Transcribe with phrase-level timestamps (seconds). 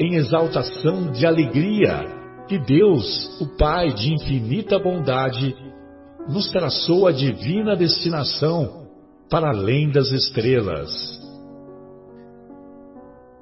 [0.00, 2.06] em exaltação de alegria
[2.48, 5.54] que Deus, o Pai de infinita bondade,
[6.26, 8.86] nos traçou a divina destinação
[9.28, 10.90] para além das estrelas.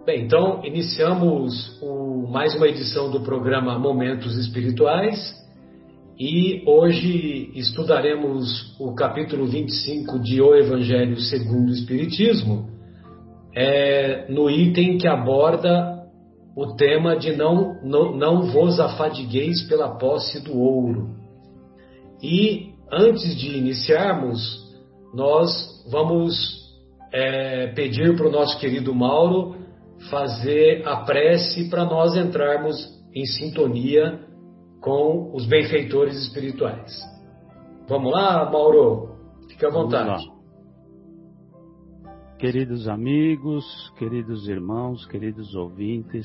[0.05, 5.33] Bem, então iniciamos o, mais uma edição do programa Momentos Espirituais
[6.19, 12.69] e hoje estudaremos o capítulo 25 de O Evangelho segundo o Espiritismo,
[13.55, 15.98] é, no item que aborda
[16.59, 21.14] o tema de não, não, não vos afadigueis pela posse do ouro.
[22.20, 24.67] E antes de iniciarmos,
[25.14, 25.53] nós
[25.89, 26.34] vamos
[27.12, 29.55] é, pedir para o nosso querido Mauro
[30.11, 32.77] fazer a prece para nós entrarmos
[33.14, 34.19] em sintonia
[34.81, 36.92] com os benfeitores espirituais.
[37.89, 39.17] Vamos lá, Mauro?
[39.48, 40.25] Fique à vontade.
[42.39, 43.64] Queridos amigos,
[43.98, 46.25] queridos irmãos, queridos ouvintes,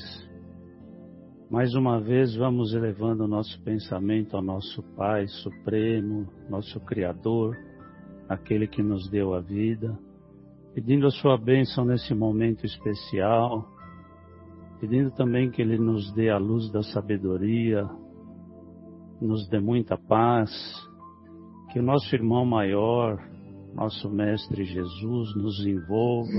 [1.50, 7.56] mais uma vez vamos elevando o nosso pensamento ao nosso Pai Supremo, nosso Criador,
[8.28, 9.98] aquele que nos deu a vida,
[10.72, 13.68] pedindo a sua bênção nesse momento especial,
[14.80, 17.90] pedindo também que Ele nos dê a luz da sabedoria,
[19.20, 20.48] nos dê muita paz,
[21.72, 23.33] que o nosso irmão maior,
[23.74, 26.30] nosso Mestre Jesus nos envolva,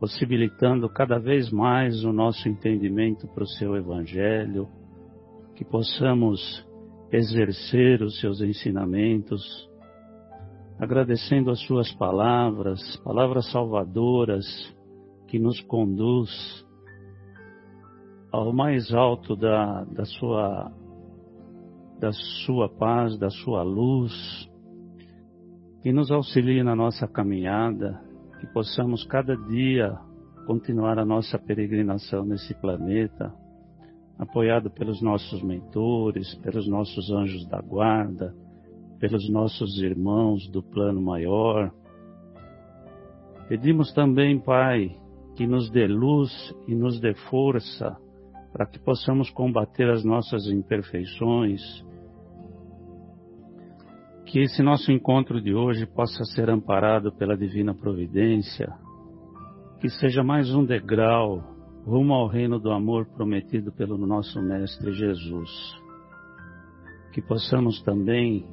[0.00, 4.66] possibilitando cada vez mais o nosso entendimento para o seu Evangelho,
[5.54, 6.66] que possamos
[7.12, 9.42] exercer os seus ensinamentos,
[10.78, 14.46] agradecendo as suas palavras, palavras salvadoras
[15.28, 16.30] que nos conduz
[18.32, 20.72] ao mais alto da, da sua
[22.00, 22.10] da
[22.44, 24.12] sua paz, da sua luz,
[25.84, 28.00] e nos auxilie na nossa caminhada,
[28.40, 29.98] que possamos cada dia
[30.46, 33.32] continuar a nossa peregrinação nesse planeta,
[34.18, 38.34] apoiado pelos nossos mentores, pelos nossos anjos da guarda,
[39.00, 41.72] pelos nossos irmãos do plano maior.
[43.48, 44.96] Pedimos também, Pai,
[45.34, 47.96] que nos dê luz e nos dê força
[48.52, 51.60] para que possamos combater as nossas imperfeições,
[54.32, 58.72] que esse nosso encontro de hoje possa ser amparado pela divina providência,
[59.78, 61.44] que seja mais um degrau
[61.84, 65.50] rumo ao reino do amor prometido pelo nosso Mestre Jesus.
[67.12, 68.46] Que possamos também,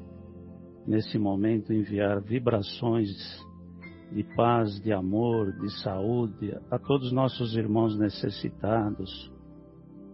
[0.86, 3.08] nesse momento, enviar vibrações
[4.12, 9.32] de paz, de amor, de saúde a todos os nossos irmãos necessitados,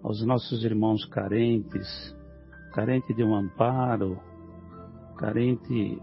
[0.03, 2.15] aos nossos irmãos carentes,
[2.71, 4.15] carente de um amparo,
[5.15, 6.01] carente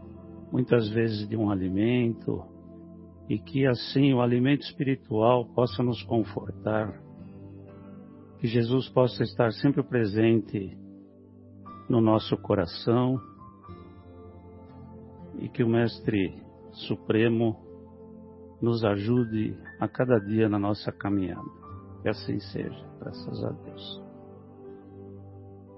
[0.51, 2.45] muitas vezes de um alimento,
[3.29, 7.01] e que assim o alimento espiritual possa nos confortar,
[8.39, 10.77] que Jesus possa estar sempre presente
[11.89, 13.21] no nosso coração
[15.39, 17.57] e que o Mestre Supremo
[18.61, 21.49] nos ajude a cada dia na nossa caminhada.
[22.03, 24.12] Que assim seja, graças a Deus.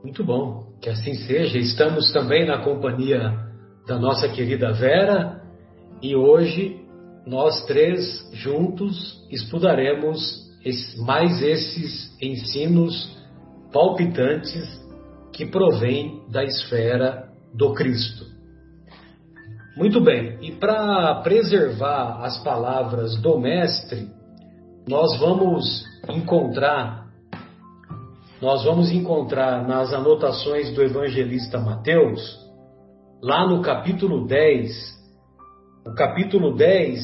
[0.04, 1.58] Muito bom, que assim seja.
[1.58, 3.32] Estamos também na companhia
[3.86, 5.40] da nossa querida Vera
[6.02, 6.78] e hoje
[7.26, 10.44] nós três juntos estudaremos
[11.06, 13.16] mais esses ensinos
[13.72, 14.62] palpitantes
[15.32, 18.26] que provêm da esfera do Cristo.
[19.74, 24.10] Muito bem, e para preservar as palavras do Mestre,
[24.86, 27.03] nós vamos encontrar
[28.44, 32.38] nós vamos encontrar nas anotações do evangelista Mateus,
[33.22, 34.70] lá no capítulo 10,
[35.86, 37.00] o capítulo 10,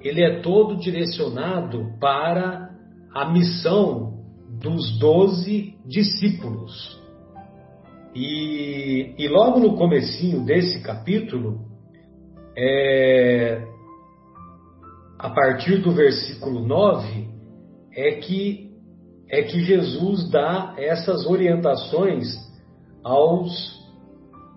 [0.00, 2.70] ele é todo direcionado para
[3.14, 4.18] a missão
[4.60, 7.00] dos doze discípulos.
[8.12, 11.60] E, e logo no comecinho desse capítulo,
[12.58, 13.64] é,
[15.16, 17.28] a partir do versículo 9,
[17.94, 18.69] é que,
[19.30, 22.26] é que Jesus dá essas orientações
[23.04, 23.50] aos,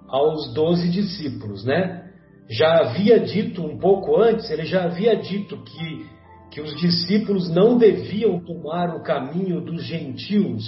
[0.07, 2.11] aos doze discípulos, né?
[2.49, 6.05] Já havia dito um pouco antes, ele já havia dito que,
[6.51, 10.63] que os discípulos não deviam tomar o caminho dos gentios,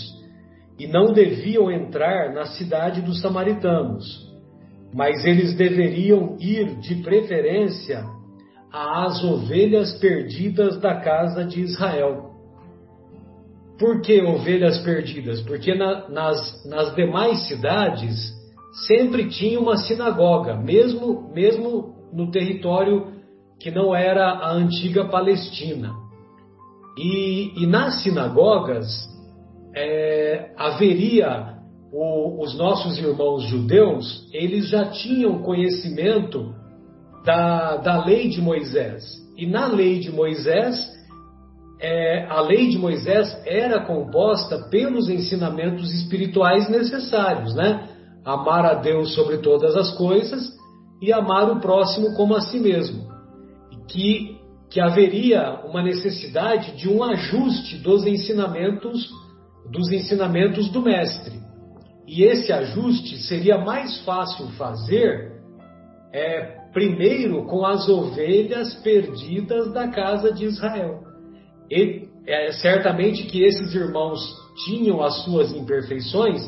[0.77, 4.05] e não deviam entrar na cidade dos samaritanos,
[4.93, 8.03] mas eles deveriam ir de preferência
[8.71, 12.34] às ovelhas perdidas da casa de Israel.
[13.77, 15.41] Por que ovelhas perdidas?
[15.41, 18.33] Porque na, nas, nas demais cidades
[18.87, 23.13] sempre tinha uma sinagoga, mesmo, mesmo no território
[23.59, 25.93] que não era a antiga Palestina.
[26.97, 28.87] E, e nas sinagogas
[29.75, 31.55] é, haveria
[31.91, 36.53] o, os nossos irmãos judeus, eles já tinham conhecimento
[37.25, 39.03] da, da lei de Moisés.
[39.37, 40.94] E na lei de Moisés,
[41.79, 47.89] é, a lei de Moisés era composta pelos ensinamentos espirituais necessários, né?
[48.23, 50.51] Amar a Deus sobre todas as coisas
[51.01, 53.05] e amar o próximo como a si mesmo.
[53.87, 54.37] Que,
[54.69, 59.09] que haveria uma necessidade de um ajuste dos ensinamentos
[59.69, 61.39] dos ensinamentos do Mestre.
[62.07, 65.33] E esse ajuste seria mais fácil fazer
[66.13, 71.14] é, primeiro com as ovelhas perdidas da casa de Israel.
[71.71, 74.19] E, é, certamente que esses irmãos
[74.65, 76.41] tinham as suas imperfeições,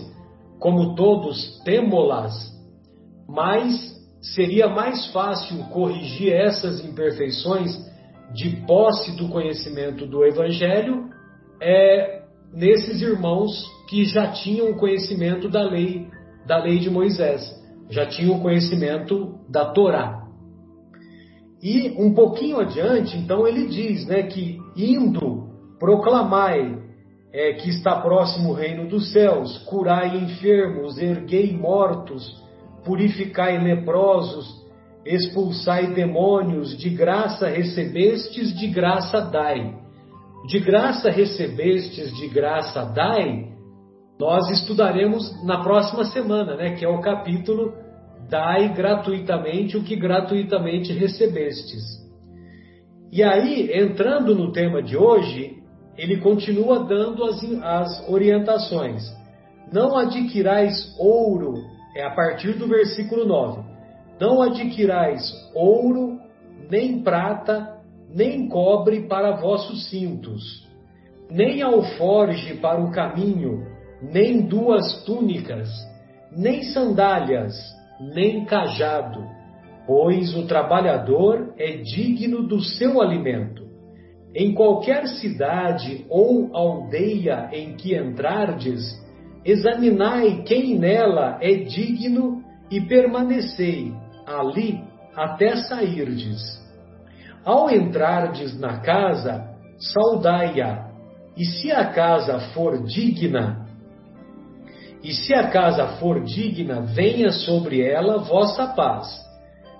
[0.59, 2.33] como todos temo-las,
[3.27, 7.71] mas seria mais fácil corrigir essas imperfeições
[8.33, 11.09] de posse do conhecimento do Evangelho
[11.61, 12.23] é,
[12.53, 13.51] nesses irmãos
[13.89, 16.07] que já tinham conhecimento da lei,
[16.45, 17.41] da lei de Moisés,
[17.89, 20.26] já tinham conhecimento da Torá.
[21.61, 25.47] E um pouquinho adiante, então ele diz, né, que indo
[25.79, 26.77] proclamai
[27.33, 32.23] é, que está próximo o reino dos céus, curai enfermos, erguei mortos,
[32.85, 34.47] purificai leprosos,
[35.05, 39.75] expulsai demônios, de graça recebestes, de graça dai.
[40.47, 43.49] De graça recebestes, de graça dai,
[44.19, 47.73] nós estudaremos na próxima semana, né, que é o capítulo
[48.29, 51.83] Dai gratuitamente o que gratuitamente recebestes.
[53.11, 55.63] E aí, entrando no tema de hoje,
[55.97, 59.03] ele continua dando as, as orientações.
[59.71, 61.53] Não adquirais ouro,
[61.95, 63.63] é a partir do versículo 9.
[64.19, 65.21] Não adquirais
[65.55, 66.19] ouro,
[66.69, 67.77] nem prata,
[68.13, 70.67] nem cobre para vossos cintos,
[71.29, 73.65] nem alforge para o caminho,
[74.01, 75.69] nem duas túnicas,
[76.31, 77.53] nem sandálias,
[77.99, 79.23] nem cajado,
[79.85, 83.65] pois o trabalhador é digno do seu alimento.
[84.35, 88.81] Em qualquer cidade ou aldeia em que entrardes,
[89.43, 93.93] examinai quem nela é digno e permanecei
[94.25, 94.83] ali
[95.15, 96.41] até sairdes.
[97.43, 100.91] Ao entrardes na casa, saudai-a,
[101.37, 103.66] e se a casa for digna,
[105.07, 109.07] e se a casa for digna, venha sobre ela vossa paz.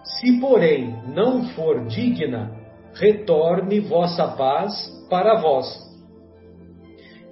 [0.02, 2.56] Se, porém, não for digna,
[2.94, 5.68] retorne vossa paz para vós.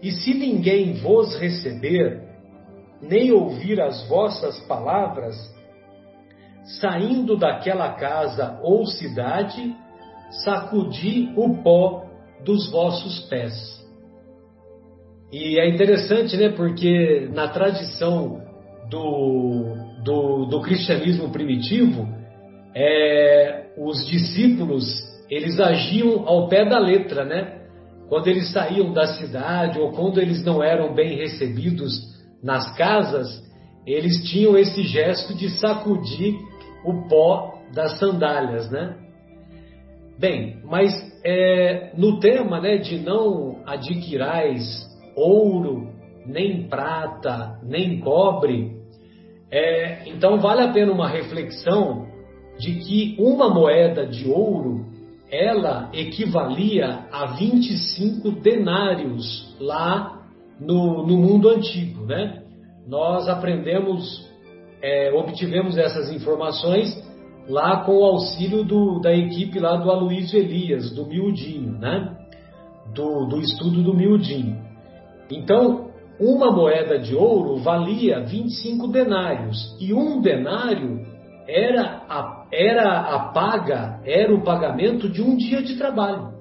[0.04, 2.22] E se ninguém vos receber,
[3.02, 5.38] nem ouvir as vossas palavras,
[6.82, 9.74] saindo daquela casa ou cidade,
[10.44, 12.04] sacudi o pó
[12.44, 13.85] dos vossos pés.
[15.32, 16.50] E é interessante, né?
[16.50, 18.42] Porque na tradição
[18.90, 22.08] do, do, do cristianismo primitivo,
[22.76, 24.86] é, os discípulos
[25.30, 27.62] eles agiam ao pé da letra, né?
[28.08, 31.92] Quando eles saíam da cidade ou quando eles não eram bem recebidos
[32.44, 33.44] nas casas,
[33.86, 36.36] eles tinham esse gesto de sacudir
[36.84, 38.96] o pó das sandálias, né?
[40.20, 40.94] Bem, mas
[41.26, 44.64] é, no tema né, de não adquirais
[45.16, 45.90] ouro,
[46.26, 48.76] nem prata, nem cobre,
[49.52, 52.08] é, então vale a pena uma reflexão
[52.58, 54.86] de que uma moeda de ouro
[55.32, 60.26] ela equivalia a 25 denários lá
[60.60, 62.44] no, no mundo antigo, né?
[62.88, 64.30] Nós aprendemos,
[64.82, 67.04] é, obtivemos essas informações
[67.48, 72.16] lá com o auxílio do, da equipe lá do Aloysio Elias, do Miudinho, né?
[72.94, 74.65] Do, do estudo do Miudinho.
[75.30, 75.90] Então,
[76.20, 81.06] uma moeda de ouro valia 25 denários e um denário
[81.48, 86.34] era a, era a paga, era o pagamento de um dia de trabalho.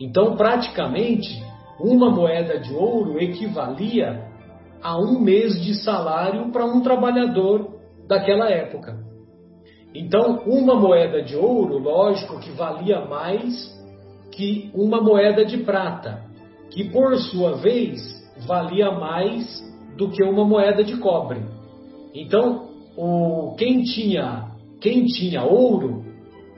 [0.00, 1.42] Então, praticamente,
[1.78, 4.28] uma moeda de ouro equivalia
[4.82, 7.78] a um mês de salário para um trabalhador
[8.08, 8.98] daquela época.
[9.94, 13.70] Então, uma moeda de ouro, lógico que valia mais
[14.30, 16.22] que uma moeda de prata,
[16.72, 18.00] que por sua vez
[18.46, 19.62] valia mais
[19.96, 21.40] do que uma moeda de cobre.
[22.14, 24.50] Então, o, quem tinha
[24.80, 26.04] quem tinha ouro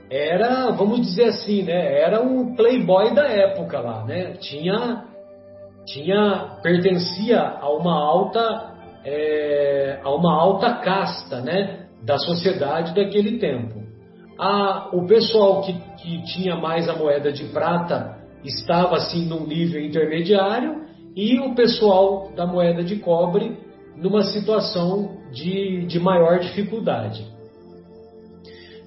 [0.09, 4.33] era, vamos dizer assim, né, era um playboy da época lá, né?
[4.39, 5.05] Tinha
[5.85, 13.83] tinha pertencia a uma alta é, a uma alta casta, né, da sociedade daquele tempo.
[14.39, 19.83] A, o pessoal que, que tinha mais a moeda de prata estava assim num nível
[19.83, 20.85] intermediário
[21.15, 23.57] e o pessoal da moeda de cobre
[23.95, 27.25] numa situação de, de maior dificuldade.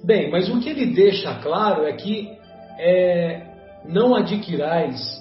[0.03, 2.29] Bem, mas o que ele deixa claro é que
[2.77, 3.47] é,
[3.85, 5.19] não adquirais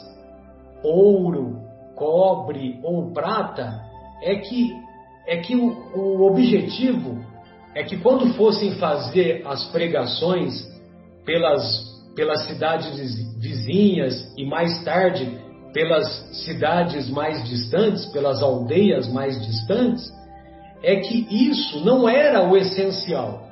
[0.82, 1.58] ouro,
[1.96, 3.82] cobre ou prata,
[4.22, 4.70] é que,
[5.26, 7.18] é que o, o objetivo
[7.74, 10.66] é que quando fossem fazer as pregações
[11.24, 11.62] pelas,
[12.14, 12.98] pelas cidades
[13.38, 15.38] vizinhas e mais tarde
[15.72, 16.06] pelas
[16.44, 20.10] cidades mais distantes, pelas aldeias mais distantes,
[20.82, 23.46] é que isso não era o essencial.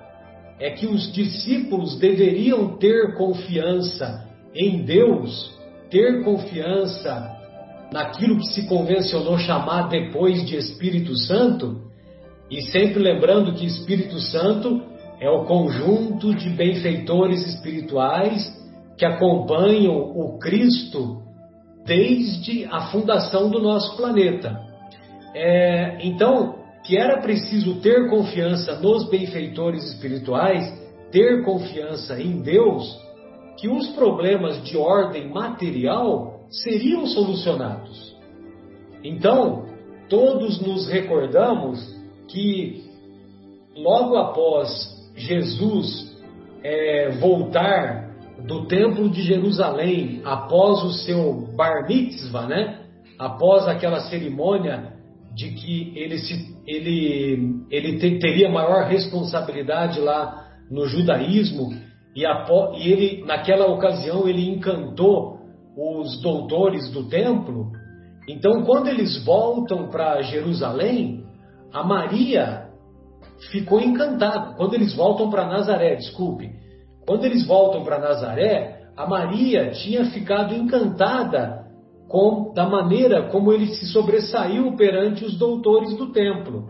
[0.59, 5.55] É que os discípulos deveriam ter confiança em Deus,
[5.91, 7.35] ter confiança
[7.93, 11.83] naquilo que se convencionou chamar depois de Espírito Santo,
[12.51, 14.83] e sempre lembrando que Espírito Santo
[15.21, 18.56] é o conjunto de benfeitores espirituais
[18.97, 21.23] que acompanham o Cristo
[21.85, 24.61] desde a fundação do nosso planeta.
[25.35, 30.73] É, então, que era preciso ter confiança nos benfeitores espirituais,
[31.11, 32.99] ter confiança em Deus,
[33.59, 38.15] que os problemas de ordem material seriam solucionados.
[39.03, 39.67] Então,
[40.09, 41.95] todos nos recordamos
[42.29, 42.85] que
[43.77, 44.71] logo após
[45.17, 46.17] Jesus
[46.63, 48.06] é, voltar
[48.45, 52.81] do Templo de Jerusalém, após o seu bar mitzvah, né?
[53.19, 54.93] após aquela cerimônia
[55.35, 61.73] de que ele, se, ele, ele te, teria maior responsabilidade lá no judaísmo,
[62.15, 65.39] e, após, e ele, naquela ocasião, ele encantou
[65.77, 67.71] os doutores do templo.
[68.27, 71.25] Então, quando eles voltam para Jerusalém,
[71.73, 72.69] a Maria
[73.51, 74.55] ficou encantada.
[74.57, 76.51] Quando eles voltam para Nazaré, desculpe,
[77.07, 81.67] quando eles voltam para Nazaré, a Maria tinha ficado encantada
[82.09, 86.69] com, da maneira como ele se sobressaiu perante os doutores do templo.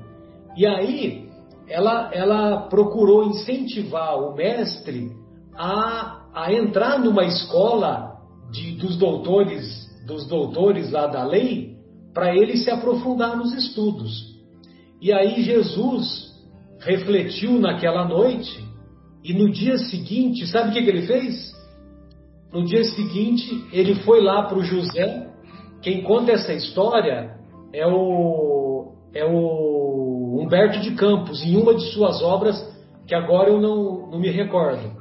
[0.57, 1.29] E aí
[1.69, 5.11] ela, ela procurou incentivar o mestre
[5.57, 8.17] a, a entrar numa escola
[8.51, 11.75] de, dos doutores dos doutores lá da lei
[12.15, 14.37] para ele se aprofundar nos estudos.
[15.03, 16.33] E aí Jesus
[16.79, 18.66] refletiu naquela noite
[19.27, 21.53] e no dia seguinte, sabe o que, que ele fez?
[22.53, 25.27] No dia seguinte, ele foi lá para o José.
[25.83, 27.35] Quem conta essa história
[27.73, 32.57] é o, é o Humberto de Campos, em uma de suas obras,
[33.05, 34.93] que agora eu não, não me recordo.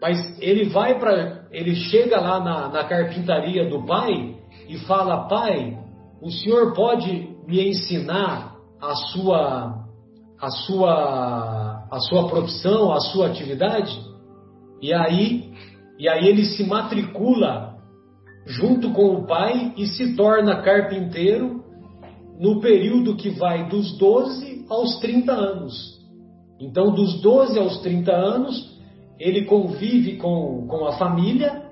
[0.00, 1.46] Mas ele vai para.
[1.52, 4.34] Ele chega lá na, na carpintaria do pai
[4.66, 5.78] e fala: Pai,
[6.22, 9.84] o senhor pode me ensinar a sua,
[10.40, 11.61] a sua
[11.92, 13.94] a sua profissão, a sua atividade,
[14.80, 15.52] e aí,
[15.98, 17.76] e aí ele se matricula
[18.46, 21.62] junto com o pai e se torna carpinteiro
[22.40, 26.00] no período que vai dos 12 aos 30 anos.
[26.58, 28.80] Então, dos 12 aos 30 anos,
[29.20, 31.62] ele convive com, com a família,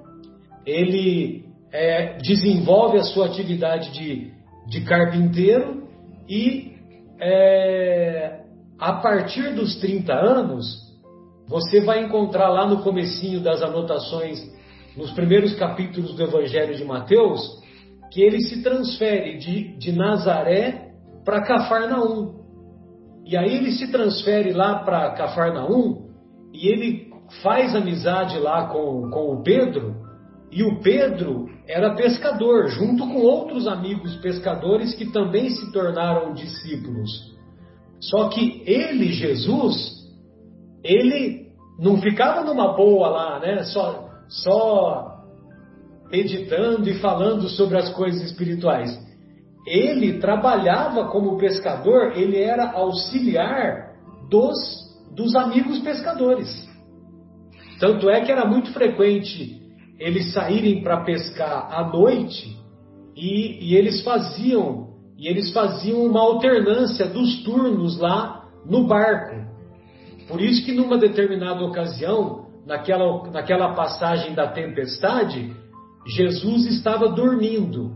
[0.67, 4.31] ele é, desenvolve a sua atividade de,
[4.69, 5.89] de carpinteiro
[6.29, 6.75] e
[7.19, 8.39] é,
[8.81, 10.67] a partir dos 30 anos,
[11.47, 14.41] você vai encontrar lá no comecinho das anotações,
[14.97, 17.61] nos primeiros capítulos do Evangelho de Mateus,
[18.11, 20.93] que ele se transfere de, de Nazaré
[21.25, 22.41] para Cafarnaum.
[23.27, 26.09] E aí ele se transfere lá para Cafarnaum
[26.53, 27.11] e ele
[27.43, 30.01] faz amizade lá com, com o Pedro,
[30.51, 37.30] e o Pedro era pescador, junto com outros amigos pescadores que também se tornaram discípulos.
[38.00, 39.76] Só que ele, Jesus,
[40.83, 43.62] ele não ficava numa boa lá, né?
[43.64, 45.25] Só, só
[46.11, 48.99] meditando e falando sobre as coisas espirituais.
[49.66, 53.92] ele trabalhava como pescador, ele era auxiliar
[54.30, 54.57] dos,
[55.14, 56.49] dos amigos pescadores.
[57.78, 59.61] Tanto é que era muito frequente
[60.00, 62.57] eles saírem para pescar à noite
[63.14, 64.89] e, e, eles faziam
[65.21, 69.37] e eles faziam uma alternância dos turnos lá no barco.
[70.27, 75.55] Por isso que numa determinada ocasião, naquela, naquela passagem da tempestade,
[76.07, 77.95] Jesus estava dormindo.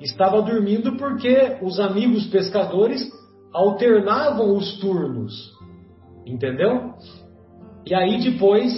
[0.00, 3.08] Estava dormindo porque os amigos pescadores
[3.52, 5.32] alternavam os turnos.
[6.26, 6.94] Entendeu?
[7.86, 8.72] E aí depois,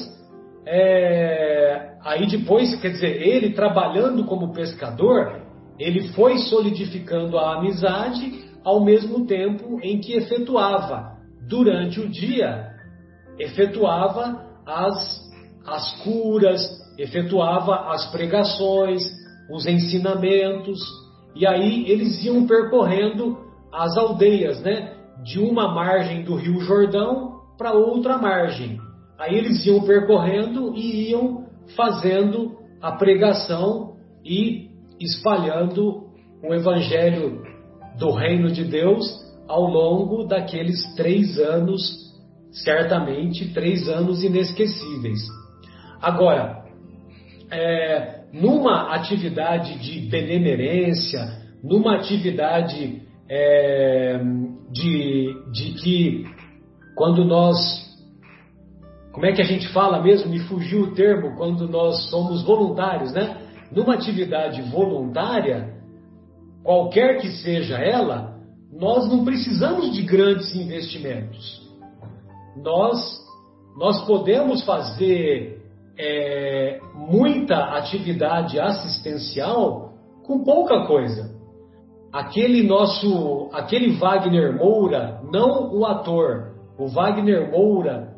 [0.67, 5.46] é, aí depois, quer dizer, ele trabalhando como pescador,
[5.78, 11.16] ele foi solidificando a amizade ao mesmo tempo em que efetuava,
[11.49, 12.68] durante o dia,
[13.38, 15.21] efetuava as,
[15.64, 16.61] as curas,
[16.99, 19.02] efetuava as pregações,
[19.50, 20.80] os ensinamentos,
[21.35, 23.38] e aí eles iam percorrendo
[23.73, 24.95] as aldeias, né?
[25.23, 28.78] De uma margem do Rio Jordão para outra margem.
[29.18, 34.65] Aí eles iam percorrendo e iam fazendo a pregação e
[35.00, 36.07] espalhando
[36.43, 37.43] o evangelho
[37.99, 39.05] do reino de Deus
[39.49, 41.81] ao longo daqueles três anos,
[42.50, 45.21] certamente três anos inesquecíveis.
[46.00, 46.65] Agora,
[47.50, 51.21] é, numa atividade de benemerência,
[51.62, 54.21] numa atividade é,
[54.71, 56.25] de, de que
[56.95, 57.85] quando nós.
[59.12, 60.31] Como é que a gente fala mesmo?
[60.31, 63.46] Me fugiu o termo, quando nós somos voluntários, né?
[63.70, 65.75] Numa atividade voluntária,
[66.62, 68.37] qualquer que seja ela,
[68.73, 71.62] nós não precisamos de grandes investimentos.
[72.56, 72.99] Nós,
[73.76, 75.62] nós podemos fazer
[75.99, 79.94] é, muita atividade assistencial
[80.25, 81.35] com pouca coisa.
[82.12, 88.14] Aquele nosso, aquele Wagner Moura, não o ator, o Wagner Moura,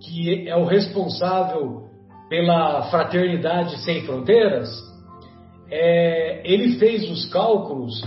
[0.00, 1.85] que é o responsável
[2.28, 4.68] pela Fraternidade Sem Fronteiras,
[5.70, 8.02] é, ele fez os cálculos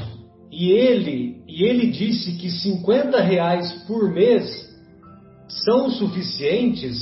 [0.51, 4.67] e ele, e ele disse que 50 reais por mês
[5.47, 6.97] são suficientes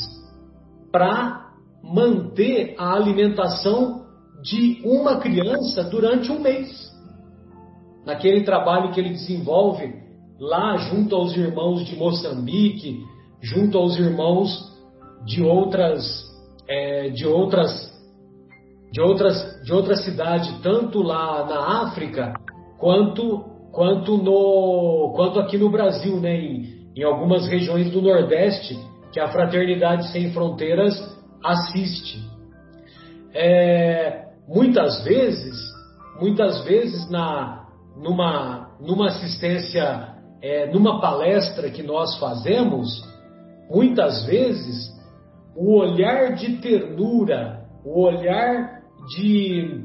[0.92, 1.48] para
[1.84, 4.06] manter a alimentação
[4.42, 6.88] de uma criança durante um mês.
[8.06, 9.94] Naquele trabalho que ele desenvolve
[10.40, 13.04] lá junto aos irmãos de Moçambique,
[13.42, 14.72] junto aos irmãos
[15.26, 16.04] de outras,
[16.68, 17.72] é, de outras,
[18.92, 22.34] de outras, de outra cidade, tanto lá na África
[22.78, 26.36] quanto, quanto no, quanto aqui no Brasil, né?
[26.36, 28.78] Em, em algumas regiões do Nordeste,
[29.12, 30.96] que a Fraternidade Sem Fronteiras
[31.44, 32.20] assiste.
[33.34, 35.56] É, muitas vezes,
[36.20, 43.04] muitas vezes na, numa, numa assistência, é, numa palestra que nós fazemos,
[43.70, 44.97] muitas vezes
[45.58, 49.84] o olhar de ternura, o olhar de,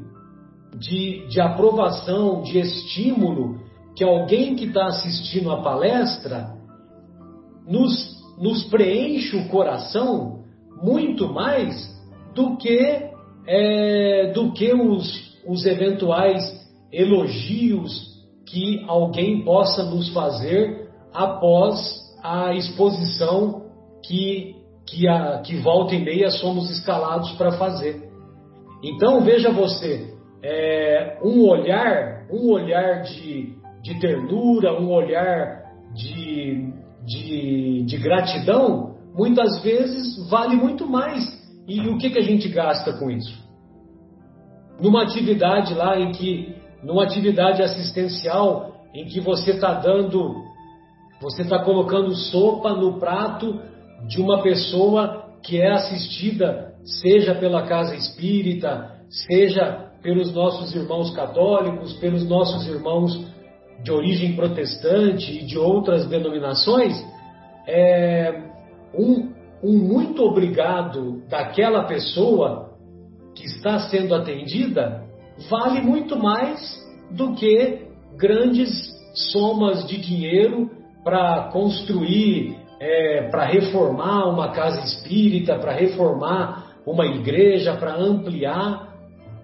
[0.78, 3.58] de, de aprovação, de estímulo
[3.96, 6.54] que alguém que está assistindo a palestra
[7.66, 10.42] nos, nos preenche o coração
[10.82, 11.90] muito mais
[12.34, 13.10] do que,
[13.46, 16.42] é, do que os, os eventuais
[16.92, 18.12] elogios
[18.46, 23.62] que alguém possa nos fazer após a exposição
[24.04, 24.56] que,
[24.92, 28.10] que, a, que volta e meia somos escalados para fazer.
[28.84, 35.62] Então veja você, é, um olhar, um olhar de, de ternura, um olhar
[35.94, 36.72] de,
[37.06, 41.40] de, de gratidão muitas vezes vale muito mais.
[41.66, 43.40] E o que, que a gente gasta com isso?
[44.80, 50.34] Numa atividade lá em que, numa atividade assistencial em que você está dando,
[51.20, 53.71] você está colocando sopa no prato
[54.06, 61.92] de uma pessoa que é assistida, seja pela casa espírita, seja pelos nossos irmãos católicos,
[61.94, 63.24] pelos nossos irmãos
[63.82, 66.94] de origem protestante e de outras denominações,
[67.66, 68.42] é,
[68.94, 72.72] um, um muito obrigado daquela pessoa
[73.34, 75.02] que está sendo atendida
[75.48, 76.60] vale muito mais
[77.10, 77.86] do que
[78.16, 78.70] grandes
[79.32, 80.70] somas de dinheiro
[81.04, 88.92] para construir, é, para reformar uma casa espírita, para reformar uma igreja, para ampliar.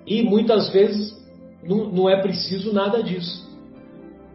[0.05, 1.17] E muitas vezes
[1.63, 3.47] não, não é preciso nada disso.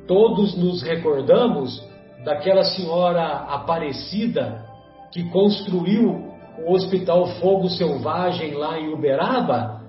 [0.08, 1.86] Todos nos recordamos
[2.24, 4.64] daquela senhora Aparecida
[5.12, 6.32] que construiu
[6.66, 9.82] o Hospital Fogo Selvagem lá em Uberaba,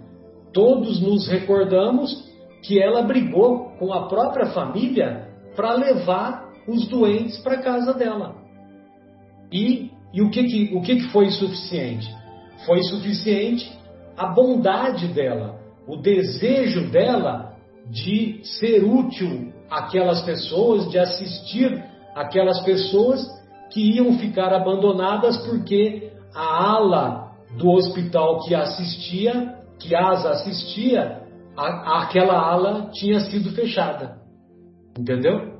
[0.53, 2.11] todos nos recordamos
[2.62, 8.44] que ela brigou com a própria família para levar os doentes para casa dela.
[9.53, 12.09] E, e o, que, que, o que, que foi suficiente?
[12.67, 13.71] Foi suficiente
[14.17, 17.55] a bondade dela, o desejo dela
[17.91, 21.83] de ser útil àquelas pessoas, de assistir
[22.15, 23.27] aquelas pessoas
[23.71, 31.23] que iam ficar abandonadas porque a ala do hospital que assistia, que as assistia,
[31.57, 34.19] a, aquela ala tinha sido fechada.
[34.99, 35.55] Entendeu?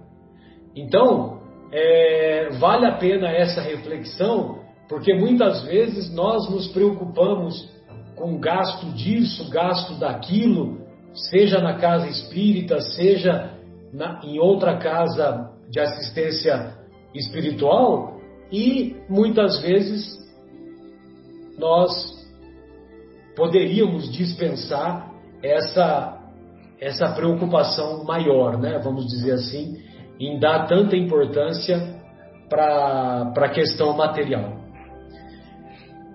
[0.77, 1.41] Então,
[1.73, 7.73] é, vale a pena essa reflexão, porque muitas vezes nós nos preocupamos
[8.17, 10.79] com gasto disso, gasto daquilo,
[11.31, 13.55] seja na casa espírita, seja
[13.93, 16.75] na, em outra casa de assistência
[17.15, 18.21] espiritual,
[18.53, 20.19] e muitas vezes
[21.59, 21.93] nós
[23.37, 26.21] poderíamos dispensar essa,
[26.81, 28.79] essa preocupação maior, né?
[28.79, 29.77] vamos dizer assim,
[30.19, 31.95] em dar tanta importância
[32.49, 34.59] para a questão material.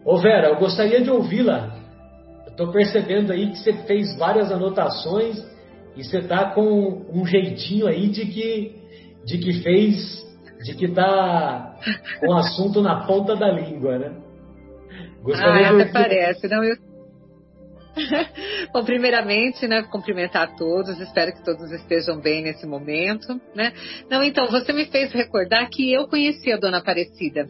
[0.06, 1.80] Ô Vera, eu gostaria de ouvi-la
[2.60, 5.42] Estou percebendo aí que você fez várias anotações
[5.96, 8.76] e você está com um jeitinho aí de que,
[9.26, 10.28] de que fez,
[10.66, 11.78] de que está
[12.20, 14.12] com o assunto na ponta da língua, né?
[15.24, 15.82] Gostaria ah, de...
[15.84, 16.50] até parece.
[16.50, 16.76] Não, eu...
[18.73, 23.73] Bom, primeiramente, né, cumprimentar a todos, espero que todos estejam bem nesse momento, né?
[24.10, 27.47] Não, então, você me fez recordar que eu conheci a Dona Aparecida.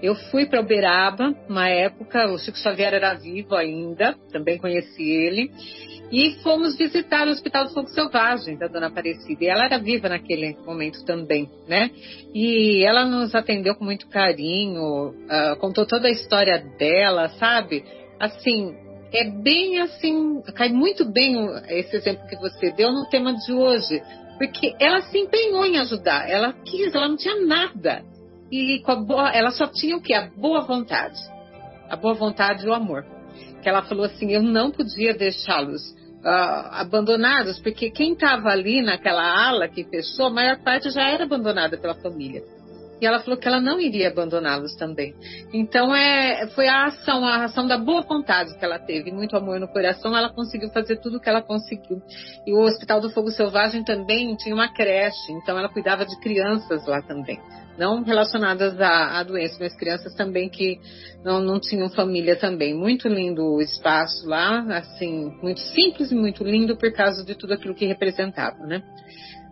[0.00, 5.50] Eu fui para Uberaba, uma época, o Chico Xavier era vivo ainda, também conheci ele,
[6.10, 9.44] e fomos visitar o Hospital do Fogo Selvagem da Dona Aparecida.
[9.44, 11.90] E ela era viva naquele momento também, né?
[12.32, 17.84] E ela nos atendeu com muito carinho, uh, contou toda a história dela, sabe?
[18.20, 18.74] Assim,
[19.12, 21.36] é bem assim, cai muito bem
[21.68, 24.02] esse exemplo que você deu no tema de hoje,
[24.38, 28.04] porque ela se empenhou em ajudar, ela quis, ela não tinha nada
[28.50, 30.14] e boa, ela só tinha o que?
[30.14, 31.18] A boa vontade.
[31.88, 33.04] A boa vontade e o amor.
[33.62, 35.90] Que ela falou assim: eu não podia deixá-los
[36.24, 41.24] uh, abandonados, porque quem estava ali naquela ala que fechou, a maior parte já era
[41.24, 42.42] abandonada pela família.
[43.00, 45.14] E ela falou que ela não iria abandoná-los também.
[45.52, 49.60] Então é, foi a ação, a ação da boa vontade que ela teve, muito amor
[49.60, 52.02] no coração, ela conseguiu fazer tudo o que ela conseguiu.
[52.46, 56.86] E o Hospital do Fogo Selvagem também tinha uma creche, então ela cuidava de crianças
[56.86, 57.38] lá também
[57.78, 60.80] não relacionadas à, à, doença, mas crianças também que
[61.24, 62.74] não, não tinham família também.
[62.74, 67.54] Muito lindo o espaço lá, assim, muito simples e muito lindo por causa de tudo
[67.54, 68.82] aquilo que representava, né?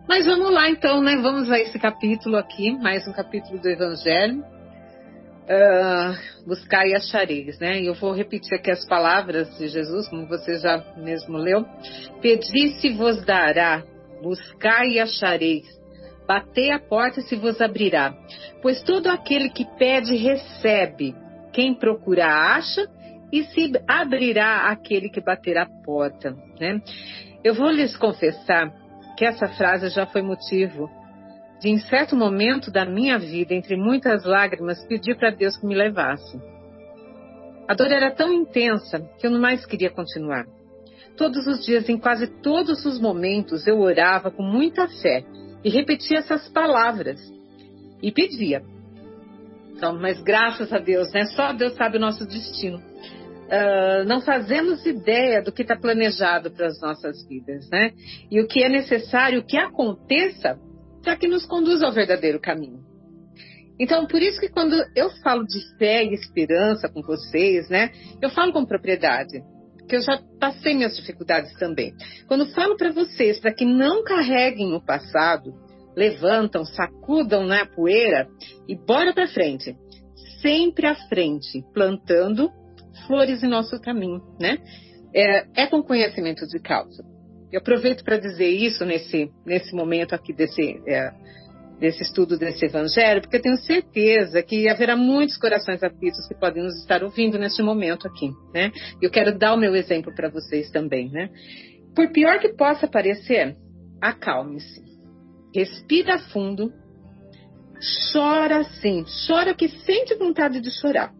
[0.07, 1.17] Mas vamos lá então, né?
[1.17, 4.41] Vamos a esse capítulo aqui, mais um capítulo do Evangelho.
[5.49, 7.81] Uh, buscar e achareis, né?
[7.81, 11.65] Eu vou repetir aqui as palavras de Jesus, como você já mesmo leu.
[12.21, 13.83] Pedi se vos dará,
[14.21, 15.65] buscai e achareis,
[16.27, 18.13] Batei a porta se vos abrirá.
[18.61, 21.15] Pois todo aquele que pede, recebe.
[21.53, 22.85] Quem procura, acha.
[23.31, 26.35] E se abrirá aquele que bater a porta.
[26.59, 26.81] Né?
[27.43, 28.73] Eu vou lhes confessar
[29.17, 30.89] que essa frase já foi motivo
[31.59, 35.73] de, em certo momento da minha vida, entre muitas lágrimas, pedir para Deus que me
[35.73, 36.39] levasse.
[37.67, 40.45] A dor era tão intensa que eu não mais queria continuar.
[41.17, 45.25] Todos os dias, em quase todos os momentos, eu orava com muita fé
[45.63, 47.19] e repetia essas palavras
[48.01, 48.61] e pedia.
[49.75, 51.25] Então, mas graças a Deus, né?
[51.25, 52.81] Só Deus sabe o nosso destino.
[53.47, 57.93] Uh, não fazemos ideia do que está planejado para as nossas vidas, né?
[58.29, 60.59] E o que é necessário que aconteça
[61.01, 62.79] para que nos conduza ao verdadeiro caminho.
[63.79, 67.91] Então, por isso que quando eu falo de fé e esperança com vocês, né?
[68.21, 69.41] Eu falo com propriedade
[69.87, 71.93] que eu já passei minhas dificuldades também.
[72.27, 75.53] Quando falo para vocês para que não carreguem o passado,
[75.95, 78.27] levantam, sacudam na poeira
[78.67, 79.75] e bora para frente.
[80.41, 82.51] Sempre à frente, plantando
[83.07, 84.59] flores em nosso caminho, né?
[85.13, 87.03] É, é com conhecimento de causa.
[87.51, 91.11] Eu aproveito para dizer isso nesse, nesse momento aqui desse, é,
[91.79, 96.63] desse estudo desse evangelho, porque eu tenho certeza que haverá muitos corações aflitos que podem
[96.63, 98.71] nos estar ouvindo neste momento aqui, né?
[99.01, 101.29] Eu quero dar o meu exemplo para vocês também, né?
[101.95, 103.55] Por pior que possa parecer,
[104.01, 104.81] acalme-se.
[105.55, 106.71] Respira fundo.
[108.11, 111.13] Chora sim, chora que sente vontade de chorar.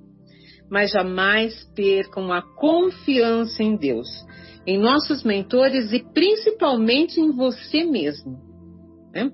[0.69, 4.07] Mas jamais percam a confiança em Deus,
[4.65, 8.37] em nossos mentores e principalmente em você mesmo.
[9.13, 9.31] Né?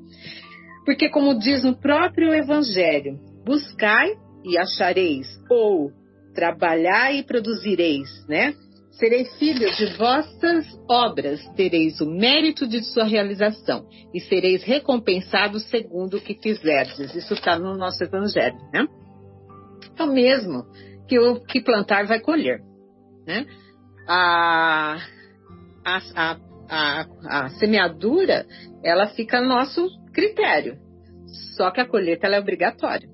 [0.85, 5.91] Porque, como diz no próprio Evangelho, buscai e achareis, ou
[6.33, 8.53] trabalhai e produzireis, né?
[8.91, 16.17] Serei filho de vossas obras, tereis o mérito de sua realização e sereis recompensados segundo
[16.17, 17.15] o que fizerdes.
[17.15, 18.85] Isso está no nosso evangelho, né?
[19.91, 20.63] Então, mesmo
[21.07, 22.61] que o que plantar vai colher,
[23.25, 23.45] né?
[24.07, 24.97] A,
[25.85, 26.37] a, a,
[26.69, 28.45] a, a semeadura,
[28.83, 30.77] ela fica a nosso critério,
[31.55, 33.07] só que a colheita é obrigatória.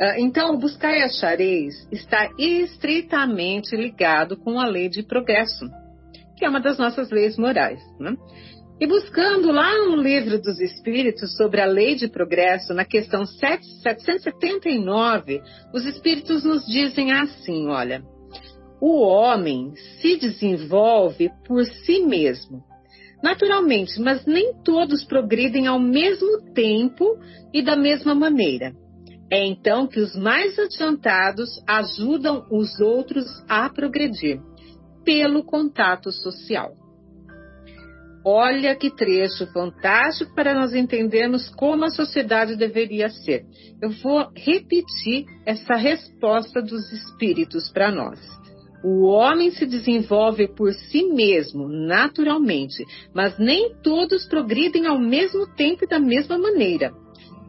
[0.00, 5.66] Ah, então, buscar e achareis está estritamente ligado com a lei de progresso,
[6.36, 7.80] que é uma das nossas leis morais.
[8.00, 8.16] Né?
[8.80, 15.40] E buscando lá no livro dos Espíritos sobre a lei de progresso, na questão 779,
[15.72, 18.02] os Espíritos nos dizem assim: olha,
[18.80, 22.64] o homem se desenvolve por si mesmo,
[23.22, 27.16] naturalmente, mas nem todos progridem ao mesmo tempo
[27.52, 28.72] e da mesma maneira.
[29.30, 34.40] É então que os mais adiantados ajudam os outros a progredir
[35.04, 36.72] pelo contato social.
[38.26, 43.44] Olha que trecho fantástico para nós entendermos como a sociedade deveria ser.
[43.82, 48.18] Eu vou repetir essa resposta dos espíritos para nós.
[48.82, 52.82] O homem se desenvolve por si mesmo, naturalmente,
[53.14, 56.92] mas nem todos progridem ao mesmo tempo e da mesma maneira.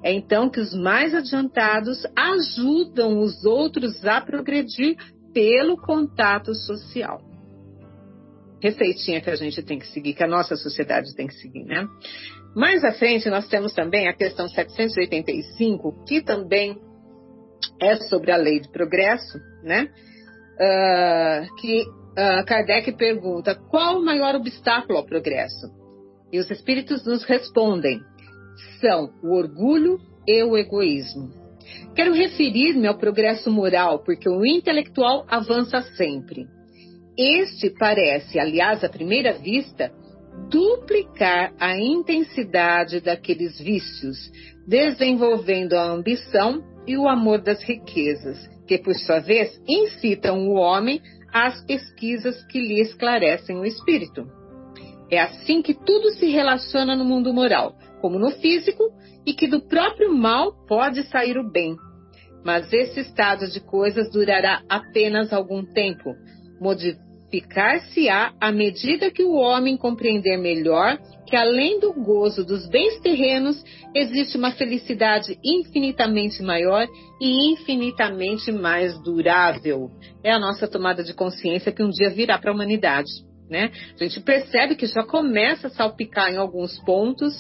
[0.04, 4.98] É então que os mais adiantados ajudam os outros a progredir
[5.34, 7.35] pelo contato social.
[8.62, 11.88] Receitinha que a gente tem que seguir, que a nossa sociedade tem que seguir, né?
[12.56, 16.78] Mais à frente, nós temos também a questão 785, que também
[17.82, 19.90] é sobre a lei de progresso, né?
[20.56, 25.68] Uh, que uh, Kardec pergunta: qual o maior obstáculo ao progresso?
[26.32, 28.00] E os espíritos nos respondem:
[28.80, 31.30] são o orgulho e o egoísmo.
[31.96, 36.48] Quero referir-me ao progresso moral, porque o intelectual avança sempre.
[37.18, 39.92] Este parece, aliás, à primeira vista,
[40.50, 44.18] duplicar a intensidade daqueles vícios,
[44.68, 51.02] desenvolvendo a ambição e o amor das riquezas, que, por sua vez, incitam o homem
[51.34, 54.28] às pesquisas que lhe esclarecem o espírito.
[55.10, 58.84] É assim que tudo se relaciona no mundo moral, como no físico,
[59.26, 61.76] e que do próprio mal pode sair o bem.
[62.44, 66.14] Mas esse estado de coisas durará apenas algum tempo.
[67.36, 73.62] Modificar-se-á à medida que o homem compreender melhor que, além do gozo dos bens terrenos,
[73.94, 76.88] existe uma felicidade infinitamente maior
[77.20, 79.90] e infinitamente mais durável.
[80.24, 83.12] É a nossa tomada de consciência que um dia virá para a humanidade.
[83.50, 83.72] Né?
[84.00, 87.34] A gente percebe que já começa a salpicar em alguns pontos,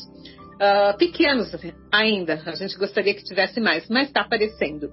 [0.56, 1.52] uh, pequenos
[1.92, 2.42] ainda.
[2.46, 4.90] A gente gostaria que tivesse mais, mas está aparecendo.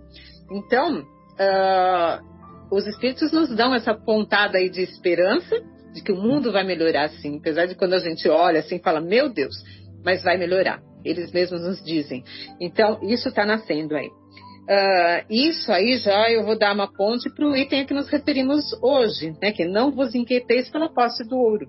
[0.50, 2.31] Então, uh,
[2.72, 7.10] os espíritos nos dão essa pontada aí de esperança de que o mundo vai melhorar
[7.10, 9.54] sim, apesar de quando a gente olha assim fala, meu Deus,
[10.02, 10.80] mas vai melhorar.
[11.04, 12.24] Eles mesmos nos dizem.
[12.58, 14.08] Então, isso está nascendo aí.
[14.08, 18.08] Uh, isso aí já eu vou dar uma ponte para o item a que nos
[18.08, 19.50] referimos hoje, né?
[19.50, 21.66] Que não vos inquieteis pela posse do ouro.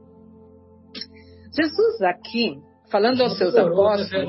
[1.53, 2.55] Jesus aqui
[2.91, 4.27] falando já aos seus melhorou, né, apóstolos.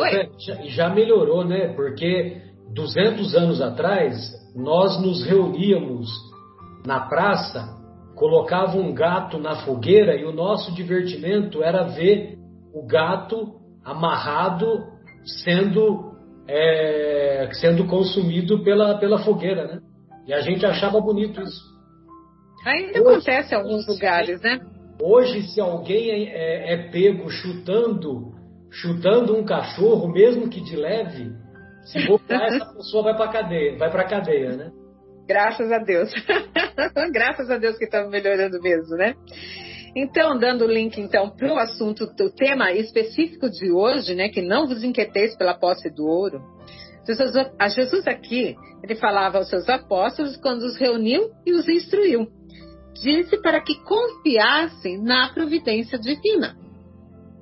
[0.00, 1.72] Né, já, já melhorou, né?
[1.74, 2.40] Porque
[2.74, 4.16] 200 anos atrás,
[4.54, 6.10] nós nos reuníamos
[6.84, 7.76] na praça,
[8.16, 12.36] colocava um gato na fogueira e o nosso divertimento era ver
[12.72, 14.66] o gato amarrado
[15.44, 16.12] sendo
[16.46, 19.80] é, sendo consumido pela, pela fogueira, né?
[20.26, 21.62] E a gente achava bonito isso.
[22.66, 24.58] Ainda Hoje, acontece em alguns lugares, né?
[25.00, 28.32] Hoje, se alguém é, é, é, pego chutando,
[28.70, 31.30] chutando um cachorro, mesmo que de leve,
[31.84, 34.72] se botar, essa pessoa vai para cadeia, vai para cadeia, né?
[35.26, 36.10] Graças a Deus.
[37.12, 39.14] Graças a Deus que estamos melhorando mesmo, né?
[39.96, 44.42] Então, dando o link então para o assunto, o tema específico de hoje, né, que
[44.42, 46.42] não vos inquieteis pela posse do ouro.
[47.06, 52.28] Jesus, a Jesus aqui, ele falava aos seus apóstolos quando os reuniu e os instruiu
[53.04, 56.56] disse para que confiassem na providência divina.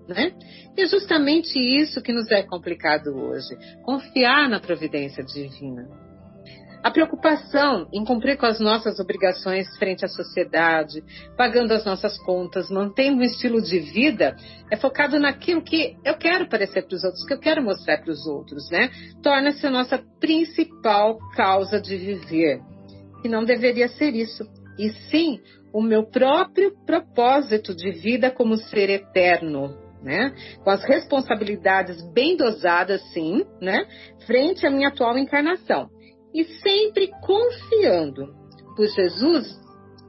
[0.09, 0.33] Né?
[0.77, 5.89] E é justamente isso que nos é complicado hoje: confiar na providência divina.
[6.83, 11.01] A preocupação em cumprir com as nossas obrigações frente à sociedade,
[11.37, 14.35] pagando as nossas contas, mantendo um estilo de vida,
[14.69, 18.11] é focado naquilo que eu quero parecer para os outros, que eu quero mostrar para
[18.11, 18.91] os outros, né?
[19.23, 22.61] Torna-se a nossa principal causa de viver.
[23.25, 24.45] E não deveria ser isso
[24.77, 25.41] e sim
[25.73, 30.35] o meu próprio propósito de vida como ser eterno, né?
[30.63, 33.87] Com as responsabilidades bem dosadas, sim, né?
[34.27, 35.89] Frente à minha atual encarnação.
[36.35, 38.35] E sempre confiando,
[38.77, 39.61] pois Jesus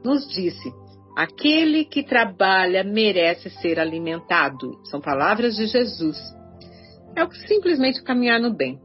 [0.04, 0.72] nos disse:
[1.16, 4.80] Aquele que trabalha merece ser alimentado.
[4.84, 6.18] São palavras de Jesus.
[7.16, 8.80] É simplesmente caminhar no bem.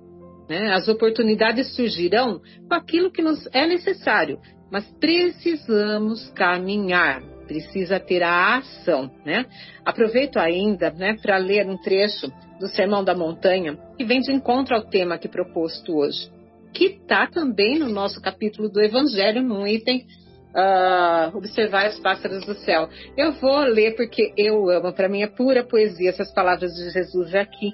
[0.48, 0.72] Né?
[0.74, 4.40] As oportunidades surgirão com aquilo que nos é necessário,
[4.72, 9.10] mas precisamos caminhar, precisa ter a ação.
[9.26, 9.48] Né?
[9.84, 14.76] Aproveito ainda né, para ler um trecho do Sermão da Montanha, que vem de encontro
[14.76, 16.30] ao tema que proposto hoje,
[16.72, 20.06] que está também no nosso capítulo do Evangelho, no item
[20.54, 22.88] uh, observar os pássaros do céu.
[23.18, 27.34] Eu vou ler porque eu amo, para mim é pura poesia essas palavras de Jesus
[27.34, 27.72] aqui.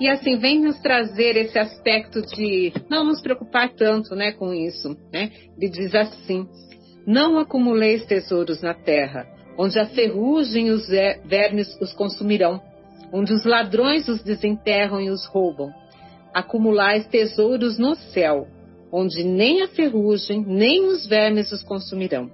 [0.00, 4.96] E assim, vem nos trazer esse aspecto de não nos preocupar tanto né, com isso.
[5.12, 5.32] Né?
[5.56, 6.46] Ele diz assim:
[7.08, 10.86] Não acumuleis tesouros na terra, onde a ferrugem e os
[11.24, 12.60] vermes os consumirão,
[13.10, 15.72] onde os ladrões os desenterram e os roubam.
[16.34, 18.46] Acumulais tesouros no céu,
[18.92, 22.30] onde nem a ferrugem, nem os vermes os consumirão,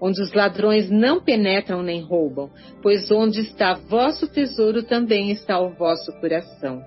[0.00, 2.48] onde os ladrões não penetram nem roubam,
[2.82, 6.82] pois onde está vosso tesouro também está o vosso coração.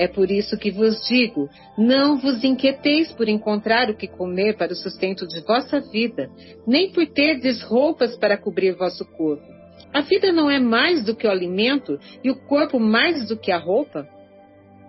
[0.00, 4.72] É por isso que vos digo: não vos inquieteis por encontrar o que comer para
[4.72, 6.30] o sustento de vossa vida,
[6.66, 9.44] nem por terdes roupas para cobrir vosso corpo.
[9.92, 13.52] A vida não é mais do que o alimento e o corpo mais do que
[13.52, 14.08] a roupa?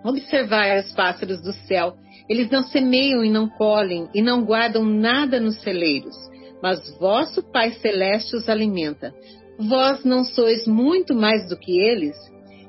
[0.02, 1.92] Observai os pássaros do céu.
[2.26, 6.16] Eles não semeiam e não colhem e não guardam nada nos celeiros,
[6.62, 9.12] mas vosso Pai Celeste os alimenta.
[9.58, 12.16] Vós não sois muito mais do que eles?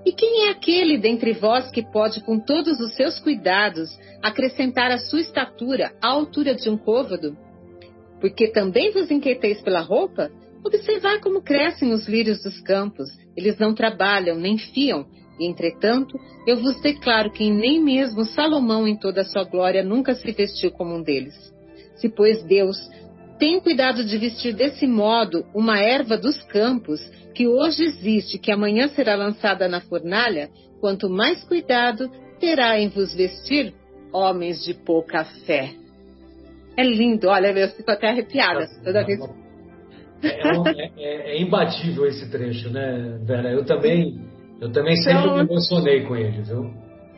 [0.06, 3.90] E quem é aquele dentre vós que pode, com todos os seus cuidados,
[4.22, 7.38] acrescentar a sua estatura à altura de um côvado?
[8.20, 10.30] Porque também vos inquieteis pela roupa?
[10.64, 13.10] Observar como crescem os lírios dos campos.
[13.36, 15.06] Eles não trabalham, nem fiam.
[15.40, 20.14] E, entretanto, eu vos declaro que nem mesmo Salomão, em toda a sua glória, nunca
[20.16, 21.36] se vestiu como um deles.
[21.96, 22.78] Se, pois, Deus
[23.40, 27.00] tem cuidado de vestir desse modo uma erva dos campos,
[27.34, 33.14] que hoje existe, que amanhã será lançada na fornalha, quanto mais cuidado terá em vos
[33.16, 33.74] vestir,
[34.12, 35.72] homens de pouca fé.
[36.78, 39.20] É lindo, olha, eu fico até arrepiada toda vez.
[40.24, 43.52] É, é, é, é imbatível esse trecho, né, Vera?
[43.52, 44.22] Eu também
[44.64, 46.74] eu também sempre então, me emocionei com ele, viu?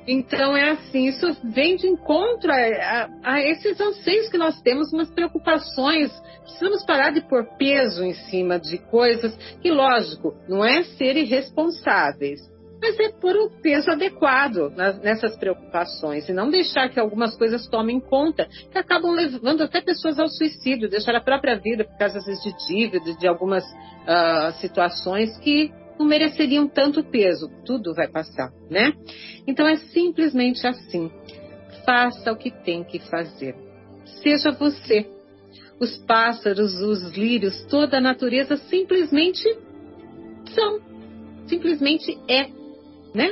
[0.08, 4.94] Então é assim, isso vem de encontro a, a, a, esses anseios que nós temos,
[4.94, 6.12] umas preocupações.
[6.44, 12.40] Precisamos parar de pôr peso em cima de coisas que, lógico, não é ser irresponsáveis,
[12.80, 17.68] mas é pôr o peso adequado nas, nessas preocupações e não deixar que algumas coisas
[17.68, 22.20] tomem conta, que acabam levando até pessoas ao suicídio, deixar a própria vida por causa
[22.20, 27.50] vezes de dívida, de algumas uh, situações que não mereceriam tanto peso.
[27.66, 28.94] Tudo vai passar, né?
[29.48, 31.12] Então é simplesmente assim.
[31.86, 33.56] Faça o que tem que fazer.
[34.22, 35.08] Seja você.
[35.80, 39.44] Os pássaros, os lírios, toda a natureza simplesmente
[40.54, 40.80] são.
[41.48, 42.48] Simplesmente é,
[43.14, 43.32] né?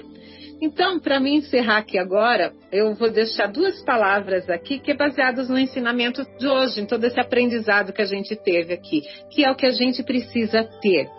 [0.61, 5.49] Então, para mim encerrar aqui agora, eu vou deixar duas palavras aqui que é baseadas
[5.49, 9.51] no ensinamento de hoje, em todo esse aprendizado que a gente teve aqui, que é
[9.51, 11.09] o que a gente precisa ter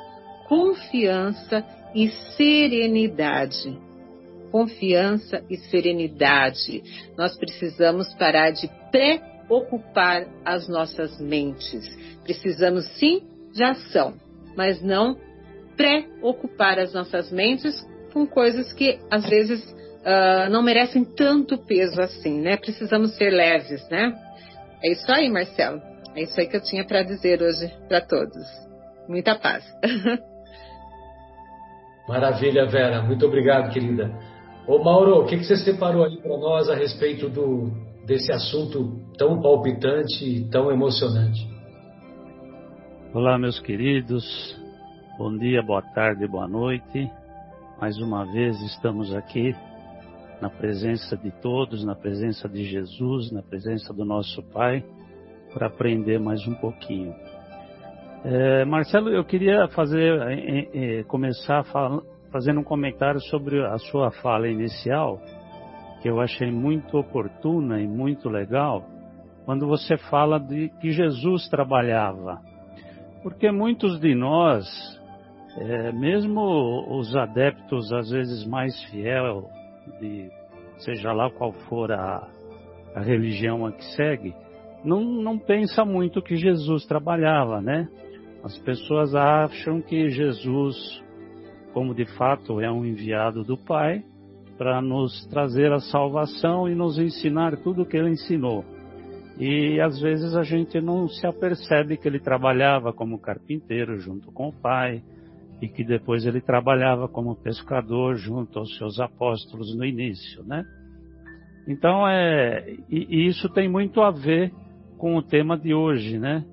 [0.48, 3.78] confiança e serenidade.
[4.50, 6.82] Confiança e serenidade.
[7.16, 11.84] Nós precisamos parar de preocupar as nossas mentes.
[12.22, 14.14] Precisamos sim de ação,
[14.56, 15.16] mas não
[15.76, 17.74] preocupar as nossas mentes
[18.12, 22.56] com coisas que às vezes uh, não merecem tanto peso assim, né?
[22.56, 24.14] Precisamos ser leves, né?
[24.82, 25.82] É isso aí, Marcelo.
[26.14, 28.44] É isso aí que eu tinha para dizer hoje para todos.
[29.08, 29.64] Muita paz.
[32.08, 33.02] Maravilha, Vera.
[33.02, 34.12] Muito obrigado, querida.
[34.66, 37.70] Ô Mauro, o que, que você separou aí para nós a respeito do,
[38.06, 41.48] desse assunto tão palpitante e tão emocionante?
[43.12, 44.24] Olá, meus queridos.
[45.16, 47.10] Bom dia, boa tarde, boa noite.
[47.80, 49.54] Mais uma vez estamos aqui
[50.40, 54.84] na presença de todos, na presença de Jesus, na presença do nosso Pai,
[55.52, 57.14] para aprender mais um pouquinho.
[58.26, 62.02] É, Marcelo, eu queria fazer, é, é, começar fala,
[62.32, 65.20] fazendo um comentário sobre a sua fala inicial,
[66.00, 68.82] que eu achei muito oportuna e muito legal,
[69.44, 72.40] quando você fala de que Jesus trabalhava.
[73.22, 74.66] Porque muitos de nós,
[75.92, 79.50] mesmo os adeptos às vezes mais fiel,
[80.00, 80.30] de,
[80.78, 82.26] seja lá qual for a,
[82.94, 84.34] a religião a que segue,
[84.82, 87.86] não, não pensa muito que Jesus trabalhava, né?
[88.44, 90.76] As pessoas acham que Jesus,
[91.72, 94.04] como de fato é um enviado do Pai,
[94.58, 98.62] para nos trazer a salvação e nos ensinar tudo o que ele ensinou.
[99.38, 104.48] E às vezes a gente não se apercebe que ele trabalhava como carpinteiro junto com
[104.48, 105.02] o pai
[105.60, 110.64] e que depois ele trabalhava como pescador junto aos seus apóstolos no início, né?
[111.66, 114.52] Então é e, e isso tem muito a ver
[114.98, 116.44] com o tema de hoje, né?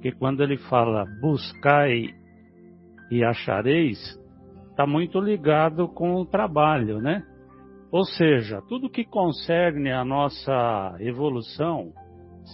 [0.00, 2.14] Que quando ele fala buscai
[3.10, 3.98] e achareis,
[4.70, 7.24] está muito ligado com o trabalho, né?
[7.90, 11.92] Ou seja, tudo que concerne a nossa evolução,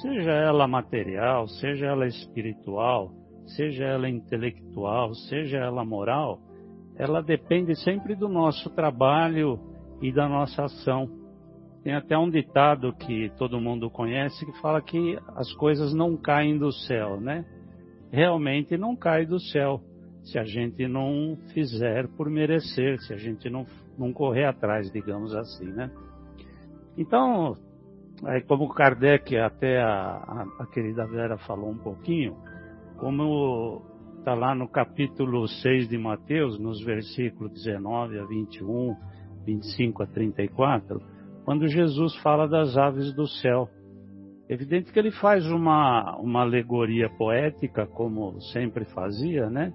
[0.03, 3.11] seja ela material, seja ela espiritual,
[3.57, 6.39] seja ela intelectual, seja ela moral,
[6.97, 9.59] ela depende sempre do nosso trabalho
[10.01, 11.09] e da nossa ação.
[11.85, 16.57] Tem até um ditado que todo mundo conhece que fala que as coisas não caem
[16.57, 17.45] do céu, né?
[18.11, 19.83] Realmente não cai do céu
[20.23, 23.67] se a gente não fizer por merecer, se a gente não,
[23.99, 25.91] não correr atrás, digamos assim, né?
[26.97, 27.55] Então,
[28.25, 32.35] aí como Kardec, até a, a, a querida Vera falou um pouquinho,
[32.97, 33.83] como
[34.21, 38.97] está lá no capítulo 6 de Mateus, nos versículos 19 a 21,
[39.45, 41.14] 25 a 34,
[41.45, 43.69] quando Jesus fala das aves do céu.
[44.49, 49.73] Evidente que ele faz uma, uma alegoria poética, como sempre fazia, né?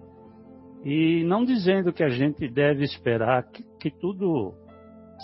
[0.84, 4.54] E não dizendo que a gente deve esperar que, que tudo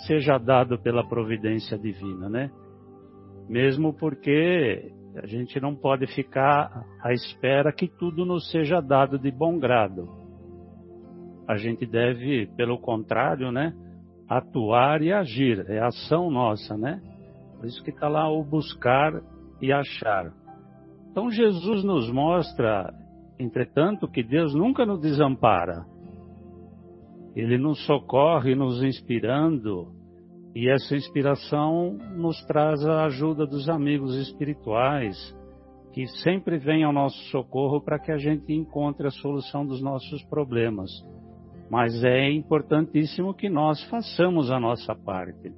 [0.06, 2.50] seja dado pela providência divina, né?
[3.48, 9.30] Mesmo porque a gente não pode ficar à espera que tudo nos seja dado de
[9.30, 10.08] bom grado.
[11.48, 13.72] A gente deve, pelo contrário, né,
[14.28, 15.64] atuar e agir.
[15.68, 17.00] É ação nossa, né?
[17.56, 19.12] Por isso que está lá o buscar
[19.60, 20.32] e achar.
[21.10, 22.92] Então Jesus nos mostra
[23.38, 25.84] Entretanto, que Deus nunca nos desampara.
[27.34, 29.92] Ele nos socorre, nos inspirando,
[30.54, 35.16] e essa inspiração nos traz a ajuda dos amigos espirituais,
[35.92, 40.22] que sempre vêm ao nosso socorro para que a gente encontre a solução dos nossos
[40.24, 40.90] problemas.
[41.70, 45.52] Mas é importantíssimo que nós façamos a nossa parte.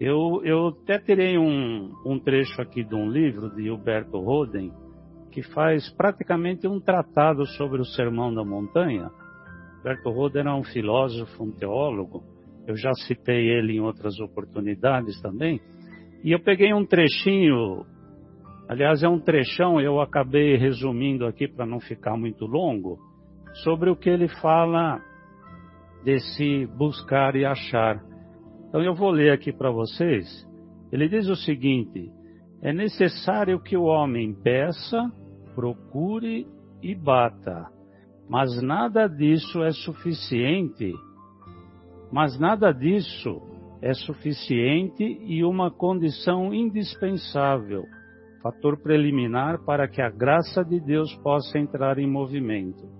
[0.00, 4.72] Eu, eu até terei um, um trecho aqui de um livro de Huberto Roden,
[5.30, 9.10] que faz praticamente um tratado sobre o Sermão da Montanha.
[9.82, 12.22] Berto Roder é um filósofo, um teólogo,
[12.66, 15.60] eu já citei ele em outras oportunidades também,
[16.22, 17.84] e eu peguei um trechinho,
[18.68, 22.98] aliás, é um trechão, eu acabei resumindo aqui para não ficar muito longo,
[23.54, 25.00] sobre o que ele fala
[26.04, 28.02] desse buscar e achar.
[28.68, 30.26] Então eu vou ler aqui para vocês.
[30.92, 32.10] Ele diz o seguinte:
[32.62, 35.10] é necessário que o homem peça,
[35.54, 36.46] procure
[36.82, 37.66] e bata.
[38.28, 40.92] Mas nada disso é suficiente.
[42.12, 43.40] Mas nada disso
[43.82, 47.84] é suficiente e uma condição indispensável,
[48.42, 52.99] fator preliminar para que a graça de Deus possa entrar em movimento.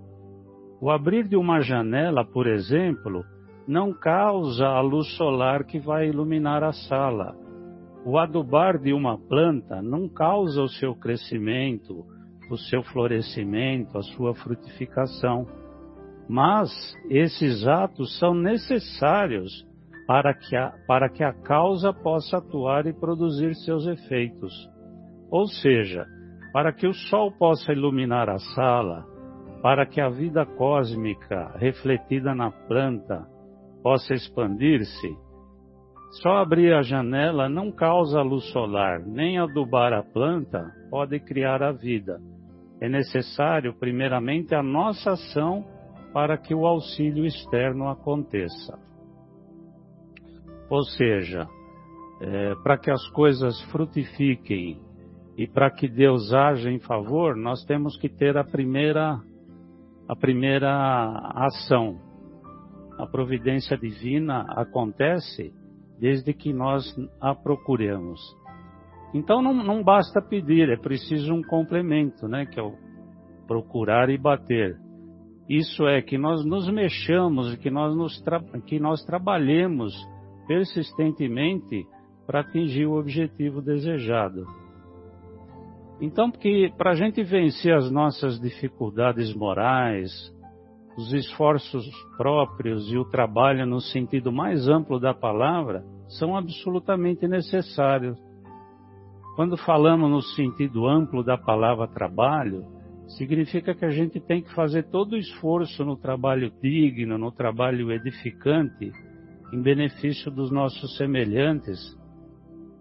[0.81, 3.23] O abrir de uma janela, por exemplo,
[3.67, 7.35] não causa a luz solar que vai iluminar a sala.
[8.03, 12.03] O adubar de uma planta não causa o seu crescimento,
[12.49, 15.45] o seu florescimento, a sua frutificação.
[16.27, 16.71] Mas
[17.11, 19.51] esses atos são necessários
[20.07, 24.51] para que, a, para que a causa possa atuar e produzir seus efeitos.
[25.29, 26.07] Ou seja,
[26.51, 29.10] para que o sol possa iluminar a sala,
[29.61, 33.27] para que a vida cósmica refletida na planta
[33.83, 35.17] possa expandir-se,
[36.21, 41.71] só abrir a janela não causa luz solar, nem adubar a planta pode criar a
[41.71, 42.19] vida
[42.81, 45.63] é necessário, primeiramente, a nossa ação
[46.11, 48.77] para que o auxílio externo aconteça.
[50.67, 51.47] Ou seja,
[52.19, 54.81] é, para que as coisas frutifiquem
[55.37, 59.21] e para que Deus haja em favor, nós temos que ter a primeira,
[60.11, 60.69] a primeira
[61.35, 61.97] ação.
[62.99, 65.53] A providência divina acontece
[65.97, 66.83] desde que nós
[67.21, 68.19] a procuremos.
[69.13, 72.45] Então não, não basta pedir, é preciso um complemento, né?
[72.45, 72.73] Que é o
[73.47, 74.77] procurar e bater.
[75.47, 78.21] Isso é que nós nos mexamos, que nós, nos
[78.65, 79.93] que nós trabalhemos
[80.45, 81.87] persistentemente
[82.27, 84.45] para atingir o objetivo desejado.
[86.01, 90.11] Então, porque para a gente vencer as nossas dificuldades morais,
[90.97, 91.85] os esforços
[92.17, 95.85] próprios e o trabalho no sentido mais amplo da palavra
[96.17, 98.17] são absolutamente necessários.
[99.35, 102.65] Quando falamos no sentido amplo da palavra trabalho,
[103.17, 107.91] significa que a gente tem que fazer todo o esforço no trabalho digno, no trabalho
[107.91, 108.91] edificante,
[109.53, 111.95] em benefício dos nossos semelhantes,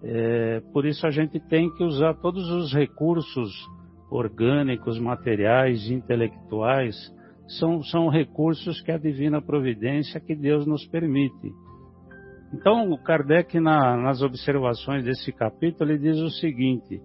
[0.02, 3.50] É, por isso a gente tem que usar todos os recursos
[4.10, 6.96] orgânicos, materiais, intelectuais,
[7.58, 11.52] são, são recursos que a divina providência, que Deus nos permite.
[12.52, 17.00] Então, Kardec, na, nas observações desse capítulo, ele diz o seguinte: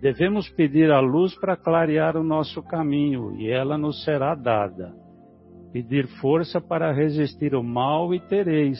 [0.00, 4.94] devemos pedir a luz para clarear o nosso caminho, e ela nos será dada.
[5.72, 8.78] Pedir força para resistir o mal, e tereis.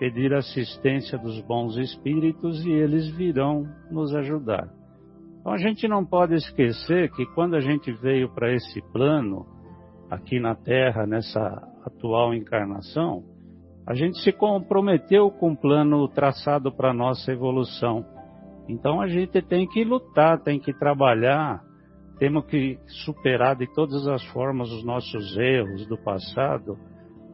[0.00, 4.68] Pedir assistência dos bons espíritos, e eles virão nos ajudar.
[5.38, 9.46] Então, a gente não pode esquecer que quando a gente veio para esse plano,
[10.10, 11.40] aqui na Terra, nessa
[11.86, 13.22] atual encarnação,
[13.86, 18.04] a gente se comprometeu com o plano traçado para a nossa evolução.
[18.68, 21.62] Então a gente tem que lutar, tem que trabalhar,
[22.18, 26.76] temos que superar de todas as formas os nossos erros do passado,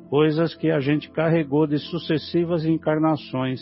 [0.08, 3.60] coisas que a gente carregou de sucessivas encarnações.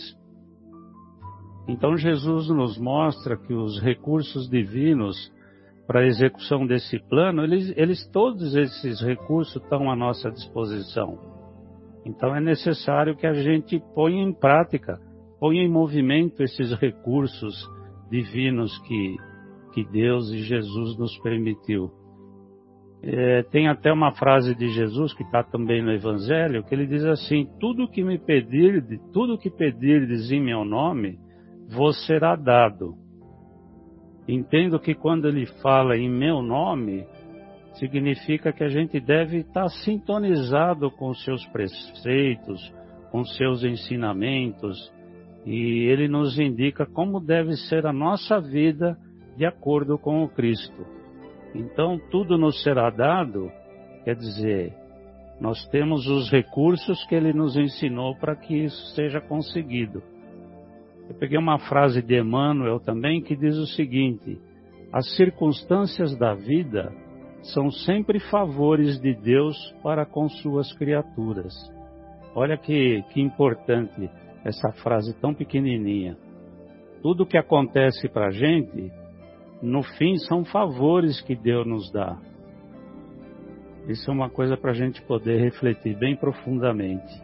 [1.66, 5.32] Então Jesus nos mostra que os recursos divinos
[5.86, 11.18] para a execução desse plano, eles, eles todos esses recursos estão à nossa disposição.
[12.04, 14.98] Então é necessário que a gente ponha em prática,
[15.40, 17.68] ponha em movimento esses recursos
[18.10, 19.16] divinos que,
[19.72, 21.90] que Deus e Jesus nos permitiu.
[23.06, 27.04] É, tem até uma frase de Jesus que está também no Evangelho, que ele diz
[27.04, 28.82] assim: tudo que me pedir,
[29.12, 31.18] tudo que pedirdes em meu nome,
[31.68, 32.94] vos será dado.
[34.26, 37.04] Entendo que quando ele fala em meu nome,
[37.74, 42.72] significa que a gente deve estar sintonizado com seus preceitos,
[43.10, 44.78] com seus ensinamentos,
[45.44, 48.96] e ele nos indica como deve ser a nossa vida
[49.36, 50.93] de acordo com o Cristo.
[51.54, 53.50] Então, tudo nos será dado,
[54.04, 54.74] quer dizer,
[55.40, 60.02] nós temos os recursos que ele nos ensinou para que isso seja conseguido.
[61.08, 64.40] Eu peguei uma frase de Emmanuel também que diz o seguinte:
[64.92, 66.92] as circunstâncias da vida
[67.52, 71.52] são sempre favores de Deus para com suas criaturas.
[72.34, 74.10] Olha que, que importante
[74.44, 76.16] essa frase tão pequenininha.
[77.02, 78.90] Tudo que acontece para a gente,
[79.64, 82.18] no fim, são favores que Deus nos dá.
[83.88, 87.22] Isso é uma coisa para a gente poder refletir bem profundamente.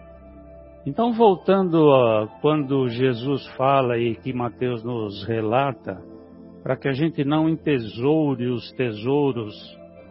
[0.86, 6.02] Então, voltando a quando Jesus fala e que Mateus nos relata,
[6.62, 9.54] para que a gente não entesoure os tesouros,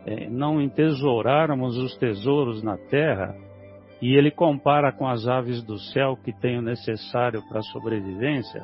[0.06, 3.36] é, não entesourarmos os tesouros na terra,
[4.02, 8.64] e ele compara com as aves do céu que têm o necessário para a sobrevivência,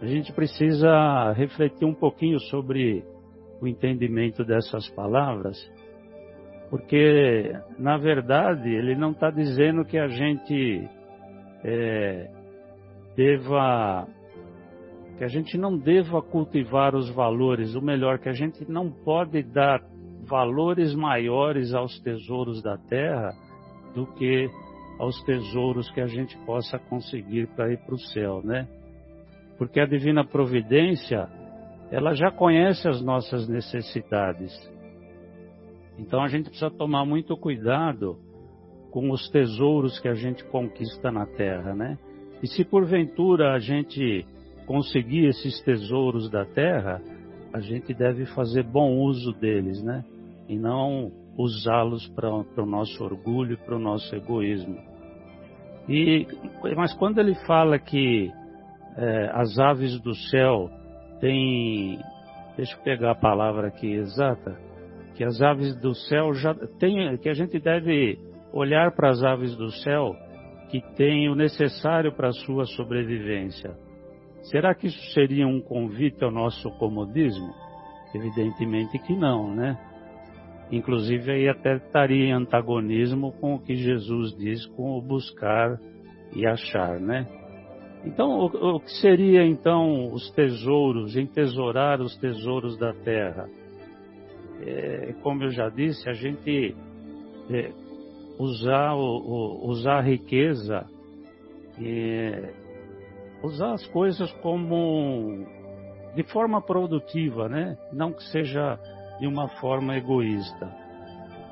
[0.00, 3.04] a gente precisa refletir um pouquinho sobre
[3.60, 5.56] o entendimento dessas palavras,
[6.68, 10.88] porque, na verdade, ele não está dizendo que a gente
[11.64, 12.28] é,
[13.16, 14.06] deva
[15.16, 19.42] que a gente não deva cultivar os valores, o melhor, que a gente não pode
[19.42, 19.80] dar
[20.28, 23.32] valores maiores aos tesouros da terra
[23.94, 24.46] do que
[24.98, 28.68] aos tesouros que a gente possa conseguir para ir para o céu, né?
[29.58, 31.28] Porque a divina providência,
[31.90, 34.52] ela já conhece as nossas necessidades.
[35.98, 38.18] Então a gente precisa tomar muito cuidado
[38.90, 41.98] com os tesouros que a gente conquista na terra, né?
[42.42, 44.26] E se porventura a gente
[44.66, 47.00] conseguir esses tesouros da terra,
[47.52, 50.04] a gente deve fazer bom uso deles, né?
[50.48, 54.76] E não usá-los para o nosso orgulho, para o nosso egoísmo.
[55.88, 56.26] E,
[56.76, 58.30] mas quando ele fala que
[58.96, 60.70] é, as aves do céu
[61.20, 61.98] têm,
[62.56, 64.56] deixa eu pegar a palavra aqui exata,
[65.14, 68.18] que as aves do céu já tem, que a gente deve
[68.52, 70.14] olhar para as aves do céu
[70.70, 73.74] que têm o necessário para a sua sobrevivência.
[74.50, 77.52] Será que isso seria um convite ao nosso comodismo?
[78.14, 79.78] Evidentemente que não, né?
[80.70, 85.78] Inclusive aí até estaria em antagonismo com o que Jesus diz com o buscar
[86.34, 87.26] e achar, né?
[88.06, 93.48] Então, o, o que seria então os tesouros, entesourar os tesouros da terra?
[94.60, 96.74] É, como eu já disse, a gente
[97.50, 97.72] é,
[98.38, 100.86] usar, o, o, usar a riqueza,
[101.78, 102.32] e
[103.42, 105.44] usar as coisas como
[106.14, 107.76] de forma produtiva, né?
[107.92, 108.78] Não que seja
[109.20, 110.66] de uma forma egoísta.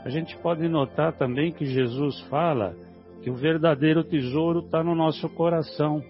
[0.04, 2.74] A gente pode notar também que Jesus fala
[3.22, 6.02] que o verdadeiro tesouro está no nosso coração.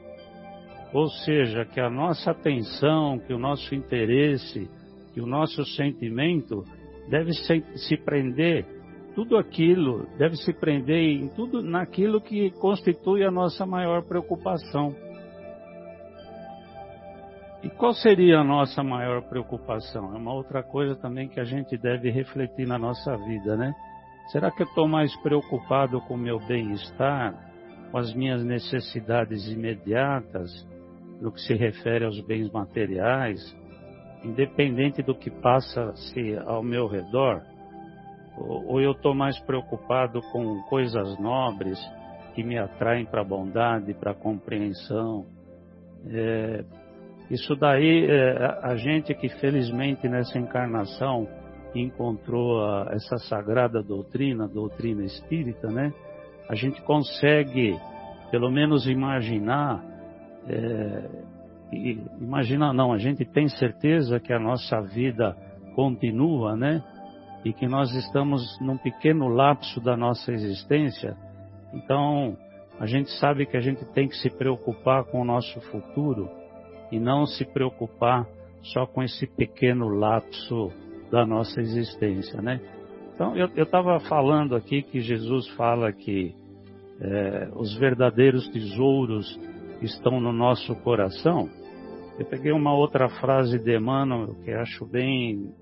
[0.95, 4.71] Ou seja, que a nossa atenção, que o nosso interesse,
[5.13, 6.65] que o nosso sentimento
[7.11, 8.65] deve se, prender
[9.15, 14.95] tudo aquilo deve se prender em tudo naquilo que constitui a nossa maior preocupação.
[17.63, 20.15] E qual seria a nossa maior preocupação?
[20.15, 23.73] É uma outra coisa também que a gente deve refletir na nossa vida, né?
[24.33, 27.35] Será que eu estou mais preocupado com o meu bem-estar,
[27.91, 30.67] com as minhas necessidades imediatas,
[31.25, 33.41] no que se refere aos bens materiais,
[34.23, 37.41] independente do que passa-se ao meu redor?
[38.37, 41.79] Ou eu estou mais preocupado com coisas nobres
[42.35, 45.25] que me atraem para a bondade, para a compreensão?
[46.07, 46.63] É,
[47.31, 51.27] isso daí, é, a gente que felizmente nessa encarnação
[51.75, 55.91] encontrou a, essa sagrada doutrina, doutrina espírita, né?
[56.51, 57.75] A gente consegue,
[58.31, 59.94] pelo menos, imaginar,
[60.49, 61.09] é,
[62.21, 65.37] imaginar não, a gente tem certeza que a nossa vida
[65.75, 66.83] continua, né?
[67.45, 71.17] E que nós estamos num pequeno lapso da nossa existência.
[71.75, 72.37] Então,
[72.79, 76.29] a gente sabe que a gente tem que se preocupar com o nosso futuro
[76.91, 78.27] e não se preocupar
[78.63, 80.73] só com esse pequeno lapso
[81.11, 82.61] da nossa existência, né?
[83.15, 86.35] Então, eu estava falando aqui que Jesus fala que
[87.01, 89.39] é, os verdadeiros tesouros
[89.83, 91.49] estão no nosso coração.
[92.19, 95.53] Eu peguei uma outra frase de Emmanuel que acho bem,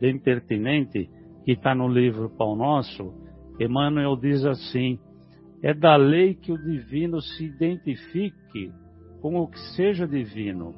[0.00, 1.10] bem pertinente,
[1.44, 3.12] que está no livro Pão Nosso.
[3.58, 4.98] Emmanuel diz assim:
[5.62, 8.72] é da lei que o divino se identifique
[9.20, 10.74] com o que seja divino,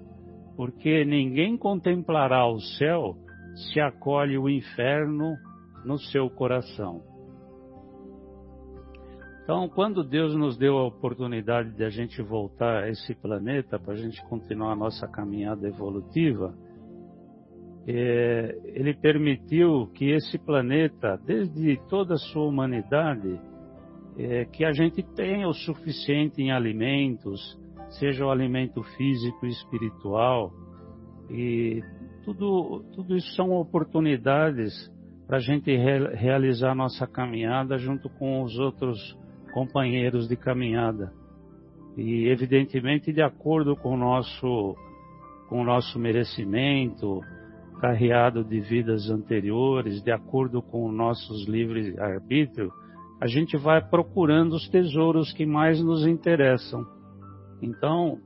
[0.57, 3.14] porque ninguém contemplará o céu
[3.55, 5.37] se acolhe o inferno
[5.85, 7.10] no seu coração.
[9.51, 13.94] Então, quando Deus nos deu a oportunidade de a gente voltar a esse planeta para
[13.94, 16.55] a gente continuar a nossa caminhada evolutiva,
[17.84, 23.40] é, Ele permitiu que esse planeta, desde toda a sua humanidade,
[24.16, 27.40] é, que a gente tenha o suficiente em alimentos,
[27.98, 30.53] seja o alimento físico e espiritual,
[31.28, 31.82] e
[32.24, 34.72] tudo, tudo isso são oportunidades
[35.26, 39.18] para a gente re, realizar nossa caminhada junto com os outros
[39.53, 41.12] companheiros de caminhada.
[41.96, 44.76] E, evidentemente, de acordo com o nosso,
[45.48, 47.20] com o nosso merecimento,
[47.80, 52.70] carreado de vidas anteriores, de acordo com os nossos livres arbítrio,
[53.20, 56.86] a gente vai procurando os tesouros que mais nos interessam.
[57.61, 58.18] Então,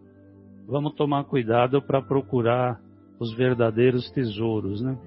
[0.66, 2.80] vamos tomar cuidado para procurar
[3.18, 4.98] os verdadeiros tesouros, né?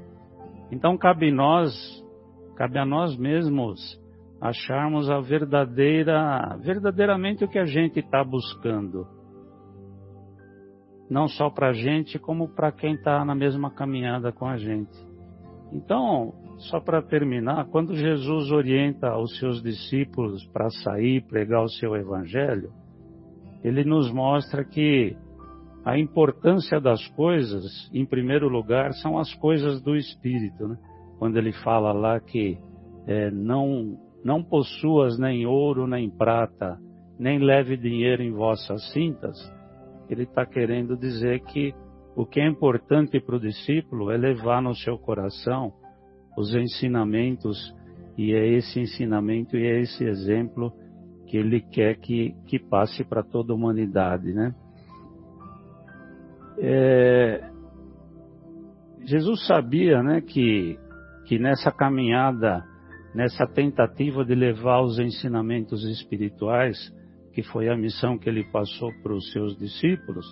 [0.72, 1.74] Então cabe nós,
[2.56, 3.80] cabe a nós mesmos
[4.42, 9.08] acharmos a verdadeira, verdadeiramente o que a gente está buscando.
[11.10, 14.98] Não só para a gente, como para quem está na mesma caminhada com a gente.
[15.72, 16.34] Então,
[16.70, 22.72] só para terminar, quando Jesus orienta os seus discípulos para sair pregar o seu evangelho,
[23.64, 25.16] ele nos mostra que
[25.86, 30.68] a importância das coisas, em primeiro lugar, são as coisas do Espírito.
[30.68, 30.78] Né?
[31.18, 32.58] Quando ele fala lá que
[33.08, 33.98] é, não,
[34.28, 36.78] não possuas nem ouro nem prata,
[37.18, 39.38] nem leve dinheiro em vossas cintas,
[40.10, 41.74] ele está querendo dizer que
[42.14, 45.72] o que é importante para o discípulo é levar no seu coração
[46.38, 47.74] os ensinamentos,
[48.18, 50.74] e é esse ensinamento e é esse exemplo
[51.26, 54.54] que ele quer que, que passe para toda a humanidade, né?
[56.60, 57.50] É,
[59.06, 60.78] Jesus sabia né, que,
[61.28, 62.66] que nessa caminhada,
[63.18, 66.78] nessa tentativa de levar os ensinamentos espirituais,
[67.34, 70.24] que foi a missão que ele passou para os seus discípulos,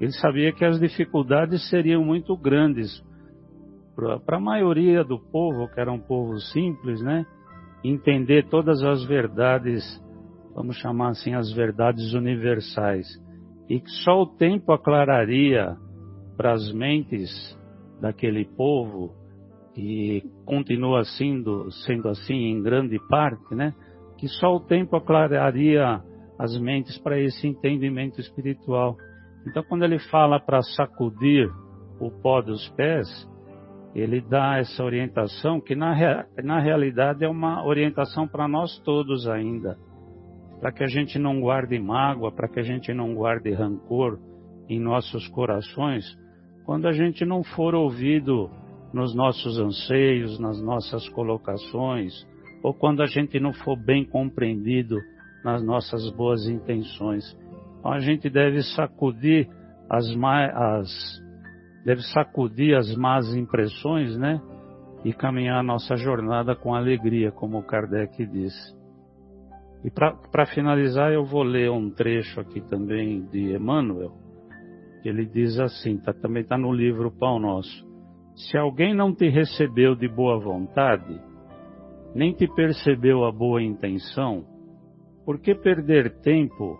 [0.00, 3.04] ele sabia que as dificuldades seriam muito grandes
[3.94, 7.26] para a maioria do povo, que era um povo simples, né?
[7.84, 9.84] Entender todas as verdades,
[10.54, 13.06] vamos chamar assim, as verdades universais
[13.68, 15.76] e que só o tempo aclararia
[16.38, 17.30] para as mentes
[18.00, 19.14] daquele povo
[19.76, 23.74] e continua sendo, sendo assim em grande parte, né?
[24.18, 26.00] Que só o tempo aclararia
[26.38, 28.96] as mentes para esse entendimento espiritual.
[29.46, 31.50] Então, quando ele fala para sacudir
[32.00, 33.08] o pó dos pés,
[33.94, 35.94] ele dá essa orientação que na,
[36.42, 39.76] na realidade é uma orientação para nós todos ainda
[40.64, 44.18] para que a gente não guarde mágoa, para que a gente não guarde rancor
[44.66, 46.02] em nossos corações,
[46.64, 48.50] quando a gente não for ouvido
[48.94, 52.14] nos nossos anseios, nas nossas colocações,
[52.62, 54.96] ou quando a gente não for bem compreendido
[55.44, 57.24] nas nossas boas intenções.
[57.78, 59.48] Então a gente deve sacudir
[59.90, 60.06] as,
[60.54, 61.22] as
[61.84, 64.40] deve sacudir as más impressões, né?
[65.04, 68.74] E caminhar a nossa jornada com alegria, como Kardec disse.
[69.84, 74.12] E para finalizar, eu vou ler um trecho aqui também de Emmanuel,
[75.04, 77.93] Ele diz assim, tá, também está no livro Pão Nosso.
[78.34, 81.20] Se alguém não te recebeu de boa vontade,
[82.14, 84.44] nem te percebeu a boa intenção,
[85.24, 86.78] por que perder tempo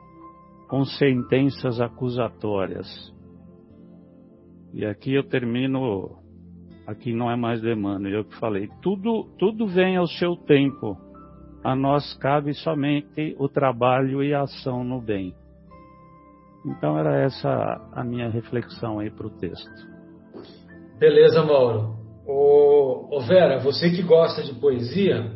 [0.69, 2.87] com sentenças acusatórias?
[4.73, 6.19] E aqui eu termino,
[6.87, 10.99] aqui não é mais demanda, eu que falei, tudo, tudo vem ao seu tempo.
[11.63, 15.33] A nós cabe somente o trabalho e a ação no bem.
[16.67, 19.94] Então era essa a minha reflexão aí para o texto.
[20.99, 21.95] Beleza, Mauro.
[22.27, 25.33] Ô, ô, Vera, você que gosta de poesia,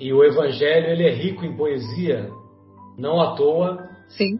[0.00, 2.30] e o Evangelho ele é rico em poesia,
[2.96, 3.88] não à toa.
[4.08, 4.38] Sim.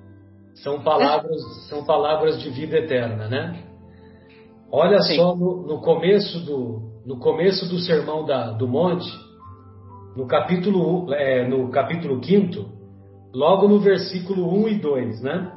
[0.54, 3.64] São palavras, são palavras de vida eterna, né?
[4.70, 5.16] Olha Sim.
[5.16, 9.08] só no, no, começo do no começo do sermão da, do monte,
[10.16, 12.78] no capítulo é, no capítulo 5
[13.34, 15.52] logo no versículo 1 e 2, né?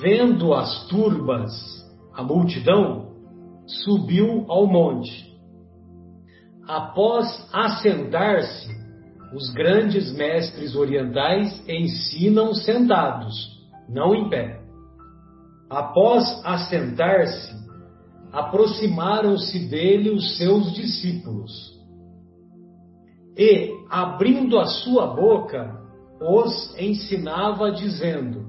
[0.00, 1.52] Vendo as turbas,
[2.16, 3.10] a multidão,
[3.66, 5.36] subiu ao monte.
[6.66, 8.74] Após assentar-se,
[9.34, 13.34] os grandes mestres orientais ensinam sentados,
[13.88, 14.62] não em pé.
[15.68, 17.54] Após assentar-se,
[18.32, 21.52] aproximaram-se dele os seus discípulos.
[23.36, 25.84] E, abrindo a sua boca,
[26.20, 28.46] os ensinava dizendo,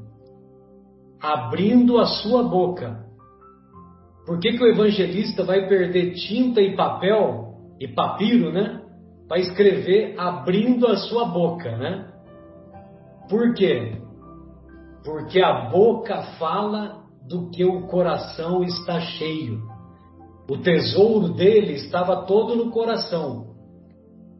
[1.19, 3.06] abrindo a sua boca.
[4.27, 8.81] Por que, que o evangelista vai perder tinta e papel e papiro, né?
[9.25, 12.11] Para escrever abrindo a sua boca, né?
[13.29, 14.01] Por quê?
[15.05, 19.61] Porque a boca fala do que o coração está cheio.
[20.49, 23.55] O tesouro dele estava todo no coração.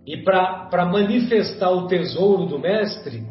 [0.06, 3.26] E para manifestar o tesouro do Mestre,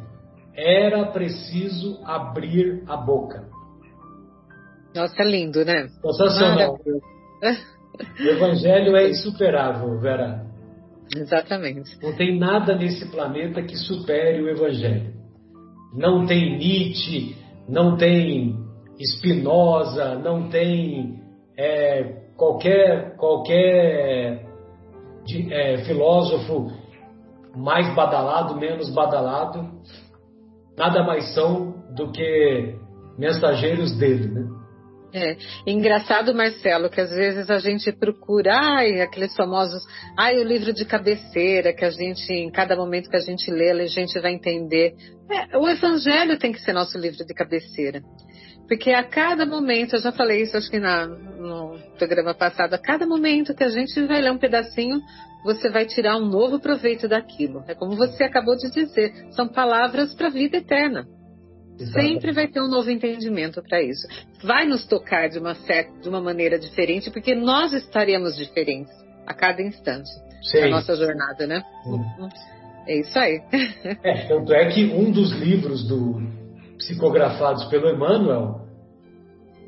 [0.55, 3.56] era preciso abrir a boca.
[4.97, 5.89] Nossa, lindo, né?
[6.01, 6.79] Sensacional.
[8.19, 10.47] O Evangelho é insuperável, Vera.
[11.15, 11.99] Exatamente.
[12.03, 15.15] Não tem nada nesse planeta que supere o Evangelho.
[15.95, 17.37] Não tem Nietzsche,
[17.69, 18.57] não tem
[18.99, 21.21] Spinoza, não tem
[21.59, 22.05] é,
[22.37, 24.47] qualquer, qualquer
[25.27, 26.69] de, é, filósofo
[27.55, 29.71] mais badalado, menos badalado,
[30.77, 32.77] nada mais são do que
[33.19, 34.56] mensageiros dele, né?
[35.19, 35.35] É,
[35.67, 39.83] engraçado, Marcelo, que às vezes a gente procura, ai, aqueles famosos,
[40.15, 43.71] ai, o livro de cabeceira, que a gente, em cada momento que a gente lê,
[43.71, 44.95] a gente vai entender.
[45.31, 48.03] É, o Evangelho tem que ser nosso livro de cabeceira.
[48.69, 52.79] Porque a cada momento, eu já falei isso acho que na, no programa passado, a
[52.79, 55.01] cada momento que a gente vai ler um pedacinho,
[55.45, 57.65] você vai tirar um novo proveito daquilo.
[57.67, 61.07] É como você acabou de dizer, são palavras para a vida eterna.
[61.93, 64.07] Sempre vai ter um novo entendimento para isso.
[64.43, 68.93] Vai nos tocar de uma, certa, de uma maneira diferente, porque nós estaremos diferentes
[69.27, 70.09] a cada instante
[70.43, 70.61] Sim.
[70.61, 71.63] da nossa jornada, né?
[72.87, 73.43] É isso aí.
[74.03, 76.21] É, tanto é que um dos livros do,
[76.79, 78.67] psicografados pelo Emmanuel,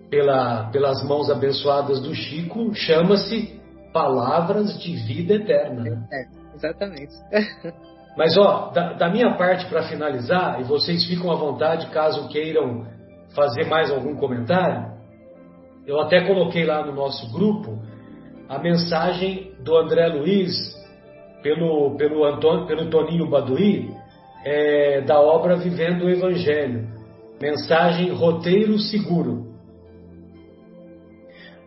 [0.09, 3.61] pela, pelas mãos abençoadas do Chico, chama-se
[3.93, 6.07] Palavras de Vida Eterna.
[6.11, 7.13] É, exatamente.
[8.19, 12.85] Mas, ó, da, da minha parte para finalizar, e vocês ficam à vontade caso queiram
[13.33, 14.91] fazer mais algum comentário,
[15.87, 17.79] eu até coloquei lá no nosso grupo
[18.49, 20.53] a mensagem do André Luiz
[21.45, 23.89] pelo, pelo, Antônio, pelo Toninho Baduí,
[24.45, 26.89] é, da obra Vivendo o Evangelho.
[27.41, 29.47] Mensagem roteiro seguro.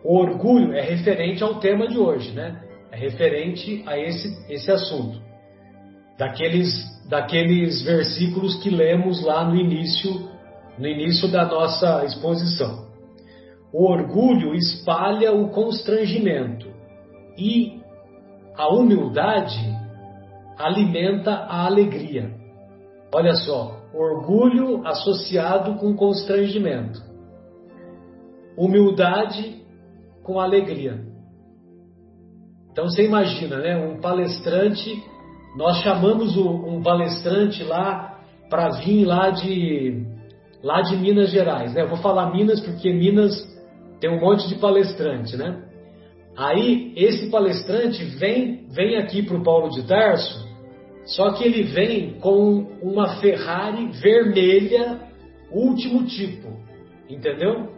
[0.04, 2.60] O orgulho é referente ao tema de hoje, né?
[2.90, 5.31] É referente a esse, esse assunto.
[6.22, 10.30] Daqueles, daqueles versículos que lemos lá no início,
[10.78, 12.86] no início da nossa exposição.
[13.72, 16.68] O orgulho espalha o constrangimento
[17.36, 17.80] e
[18.56, 19.76] a humildade
[20.56, 22.30] alimenta a alegria.
[23.12, 27.02] Olha só, orgulho associado com constrangimento,
[28.56, 29.60] humildade
[30.22, 31.04] com alegria.
[32.70, 33.76] Então você imagina, né?
[33.76, 35.02] Um palestrante,
[35.56, 40.04] nós chamamos um palestrante lá para vir lá de
[40.62, 41.82] lá de Minas Gerais, né?
[41.82, 43.34] Eu vou falar Minas porque Minas
[44.00, 45.62] tem um monte de palestrante, né?
[46.36, 50.52] Aí esse palestrante vem vem aqui para o Paulo de Tarso
[51.04, 55.00] só que ele vem com uma Ferrari vermelha,
[55.50, 56.48] último tipo,
[57.08, 57.70] entendeu?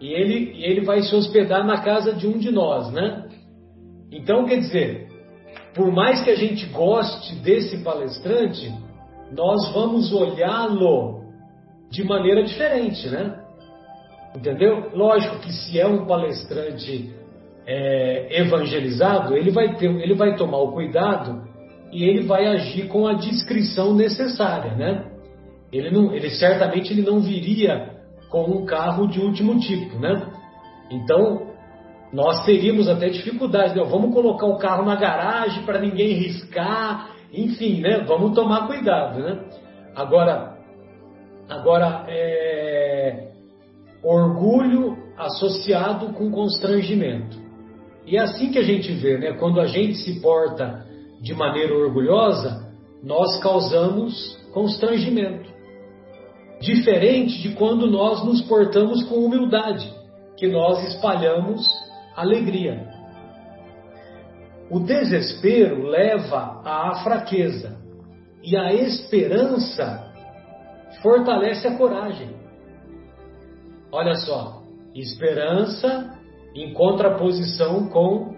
[0.00, 3.28] E ele, ele vai se hospedar na casa de um de nós, né?
[4.10, 5.08] Então, quer dizer,
[5.74, 8.72] por mais que a gente goste desse palestrante,
[9.32, 11.20] nós vamos olhá-lo
[11.90, 13.36] de maneira diferente, né?
[14.34, 14.90] Entendeu?
[14.94, 17.12] Lógico que se é um palestrante
[17.66, 21.48] é, evangelizado, ele vai, ter, ele vai tomar o cuidado
[21.92, 25.04] e ele vai agir com a discrição necessária, né?
[25.72, 27.90] Ele, não, ele certamente ele não viria
[28.28, 30.26] com um carro de último tipo, né?
[30.90, 31.49] Então,
[32.12, 33.84] nós teríamos até dificuldades, né?
[33.84, 38.04] Vamos colocar o carro na garagem para ninguém riscar, enfim, né?
[38.06, 39.44] Vamos tomar cuidado, né?
[39.94, 40.56] Agora,
[41.48, 43.28] agora é,
[44.02, 47.38] orgulho associado com constrangimento.
[48.06, 49.34] E é assim que a gente vê, né?
[49.34, 50.84] Quando a gente se porta
[51.20, 52.72] de maneira orgulhosa,
[53.04, 55.48] nós causamos constrangimento.
[56.60, 59.90] Diferente de quando nós nos portamos com humildade,
[60.36, 61.66] que nós espalhamos
[62.20, 62.88] alegria.
[64.70, 67.76] O desespero leva à fraqueza
[68.42, 70.12] e a esperança
[71.02, 72.30] fortalece a coragem.
[73.90, 74.62] Olha só,
[74.94, 76.18] esperança
[76.54, 78.36] em contraposição com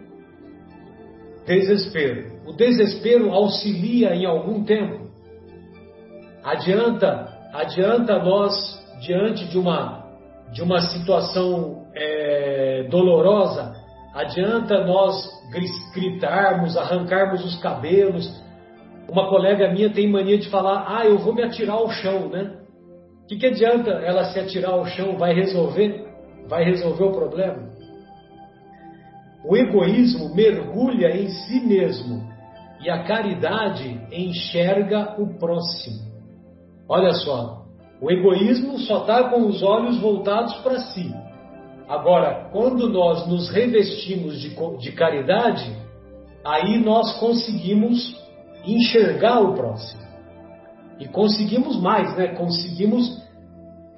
[1.47, 2.41] desespero.
[2.47, 5.11] O desespero auxilia em algum tempo.
[6.43, 8.55] Adianta, adianta nós
[9.01, 10.03] diante de uma
[10.53, 13.75] de uma situação é, dolorosa,
[14.15, 15.15] adianta nós
[15.95, 18.43] gritarmos, arrancarmos os cabelos.
[19.09, 22.59] Uma colega minha tem mania de falar: "Ah, eu vou me atirar ao chão", né?
[23.23, 25.17] O que, que adianta ela se atirar ao chão?
[25.17, 26.07] Vai resolver?
[26.49, 27.71] Vai resolver o problema?
[29.45, 32.31] O egoísmo mergulha em si mesmo
[32.81, 36.13] e a caridade enxerga o próximo.
[36.89, 37.63] Olha só,
[38.01, 41.13] o egoísmo só está com os olhos voltados para si.
[41.93, 45.71] Agora, quando nós nos revestimos de, de caridade,
[46.43, 48.19] aí nós conseguimos
[48.65, 50.01] enxergar o próximo.
[50.99, 52.29] E conseguimos mais, né?
[52.29, 53.23] Conseguimos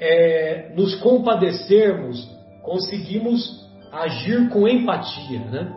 [0.01, 2.28] é, nos compadecermos,
[2.64, 5.72] conseguimos agir com empatia, né?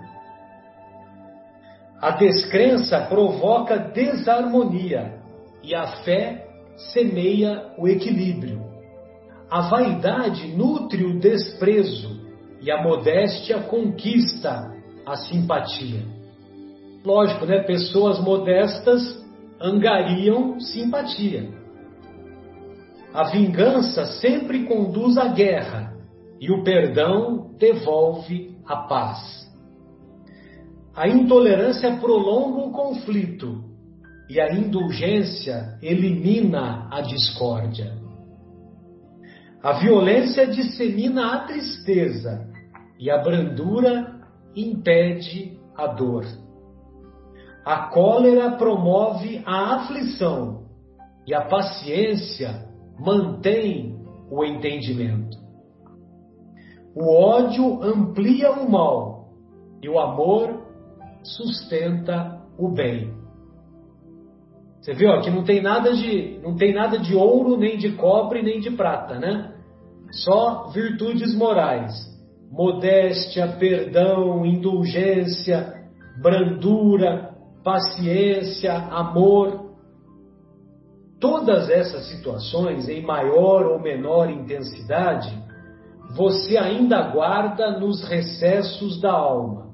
[2.01, 5.19] A descrença provoca desarmonia
[5.61, 6.47] e a fé
[6.93, 8.66] semeia o equilíbrio.
[9.49, 12.19] A vaidade nutre o desprezo
[12.61, 14.75] e a modéstia conquista
[15.05, 16.03] a simpatia.
[17.05, 17.59] Lógico, né?
[17.63, 19.25] Pessoas modestas
[19.59, 21.49] angariam simpatia.
[23.13, 25.93] A vingança sempre conduz à guerra
[26.41, 29.47] e o perdão devolve a paz.
[30.93, 33.63] A intolerância prolonga o conflito
[34.29, 38.06] e a indulgência elimina a discórdia.
[39.63, 42.47] A violência dissemina a tristeza
[42.99, 44.21] e a brandura
[44.55, 46.25] impede a dor.
[47.65, 50.67] A cólera promove a aflição
[51.25, 52.67] e a paciência
[52.99, 53.99] mantém
[54.29, 55.37] o entendimento.
[56.95, 59.29] O ódio amplia o mal
[59.81, 60.65] e o amor
[61.23, 63.16] sustenta o bem.
[64.87, 68.41] Você viu aqui não tem nada de não tem nada de ouro nem de cobre
[68.41, 69.53] nem de prata, né?
[70.13, 71.91] Só virtudes morais:
[72.49, 75.73] modéstia, perdão, indulgência,
[76.21, 77.35] brandura,
[77.65, 79.75] paciência, amor.
[81.19, 85.37] Todas essas situações, em maior ou menor intensidade,
[86.15, 89.67] você ainda guarda nos recessos da alma.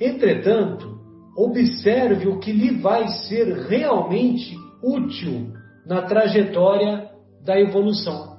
[0.00, 0.91] Entretanto,
[1.36, 5.52] observe o que lhe vai ser realmente útil
[5.86, 7.10] na trajetória
[7.44, 8.36] da evolução.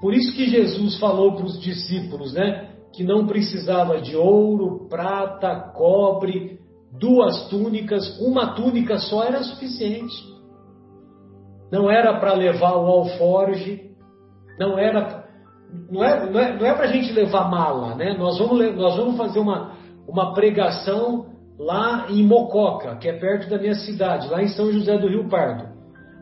[0.00, 5.72] Por isso que Jesus falou para os discípulos, né, que não precisava de ouro, prata,
[5.74, 6.58] cobre,
[6.98, 10.14] duas túnicas, uma túnica só era suficiente.
[11.72, 13.90] Não era para levar o alforge,
[14.58, 15.24] não era
[15.90, 18.16] não é, não é, não é para a gente levar mala, né?
[18.16, 19.72] Nós vamos, nós vamos fazer uma,
[20.06, 24.98] uma pregação lá em Mococa, que é perto da minha cidade, lá em São José
[24.98, 25.68] do Rio Pardo.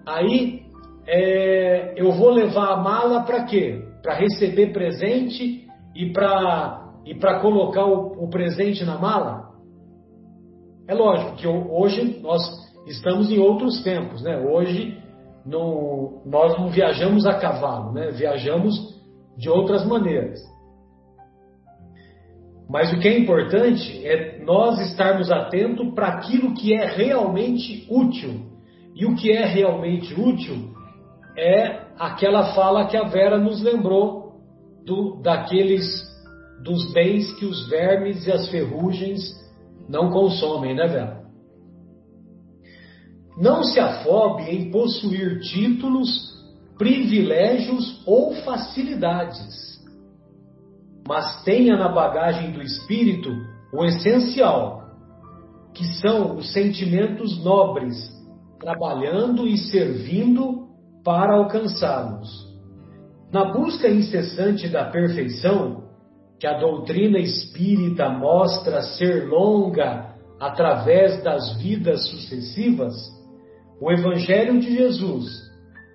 [0.07, 0.63] Aí
[1.07, 3.83] é, eu vou levar a mala para quê?
[4.03, 9.51] Para receber presente e para e para colocar o, o presente na mala?
[10.87, 12.41] É lógico que hoje nós
[12.87, 14.39] estamos em outros tempos, né?
[14.39, 14.99] Hoje
[15.45, 18.11] não, nós não viajamos a cavalo, né?
[18.11, 18.75] Viajamos
[19.37, 20.41] de outras maneiras.
[22.73, 28.47] Mas o que é importante é nós estarmos atentos para aquilo que é realmente útil.
[28.95, 30.73] E o que é realmente útil
[31.37, 34.41] é aquela fala que a Vera nos lembrou
[34.87, 35.85] do, daqueles
[36.65, 39.21] dos bens que os vermes e as ferrugens
[39.87, 41.23] não consomem, né, Vera?
[43.37, 46.09] Não se afobe em possuir títulos
[46.79, 49.72] privilégios ou facilidades.
[51.07, 53.31] Mas tenha na bagagem do espírito
[53.73, 54.83] o essencial,
[55.75, 57.97] que são os sentimentos nobres,
[58.61, 60.69] trabalhando e servindo
[61.05, 62.29] para alcançá-los.
[63.33, 65.85] Na busca incessante da perfeição,
[66.39, 72.95] que a doutrina espírita mostra ser longa através das vidas sucessivas,
[73.81, 75.27] o Evangelho de Jesus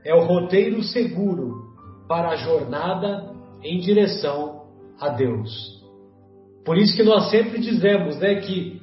[0.05, 1.67] é o roteiro seguro
[2.07, 3.31] para a jornada
[3.63, 4.56] em direção
[4.99, 5.77] a Deus.
[6.65, 8.81] Por isso que nós sempre dizemos, né, que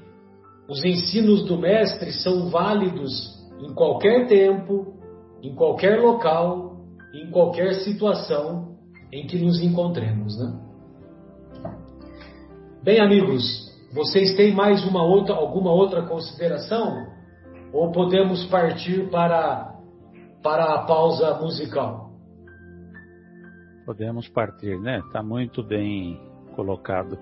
[0.68, 3.12] os ensinos do mestre são válidos
[3.60, 4.94] em qualquer tempo,
[5.42, 6.78] em qualquer local,
[7.14, 8.76] em qualquer situação
[9.12, 10.60] em que nos encontremos, né?
[12.82, 13.42] Bem, amigos,
[13.94, 17.06] vocês têm mais uma outra, alguma outra consideração?
[17.72, 19.74] Ou podemos partir para,
[20.42, 22.03] para a pausa musical?
[23.84, 25.00] Podemos partir, né?
[25.00, 26.20] Está muito bem
[26.54, 27.18] colocado.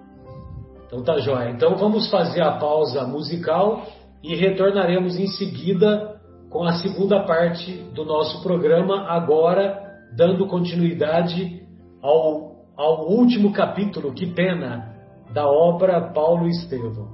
[0.87, 1.51] Então tá jóia.
[1.51, 3.85] Então vamos fazer a pausa musical
[4.23, 9.81] e retornaremos em seguida com a segunda parte do nosso programa, agora
[10.15, 11.67] dando continuidade
[12.03, 14.95] ao, ao último capítulo, que pena,
[15.33, 17.09] da obra Paulo Estevão.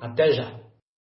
[0.00, 0.57] Até já!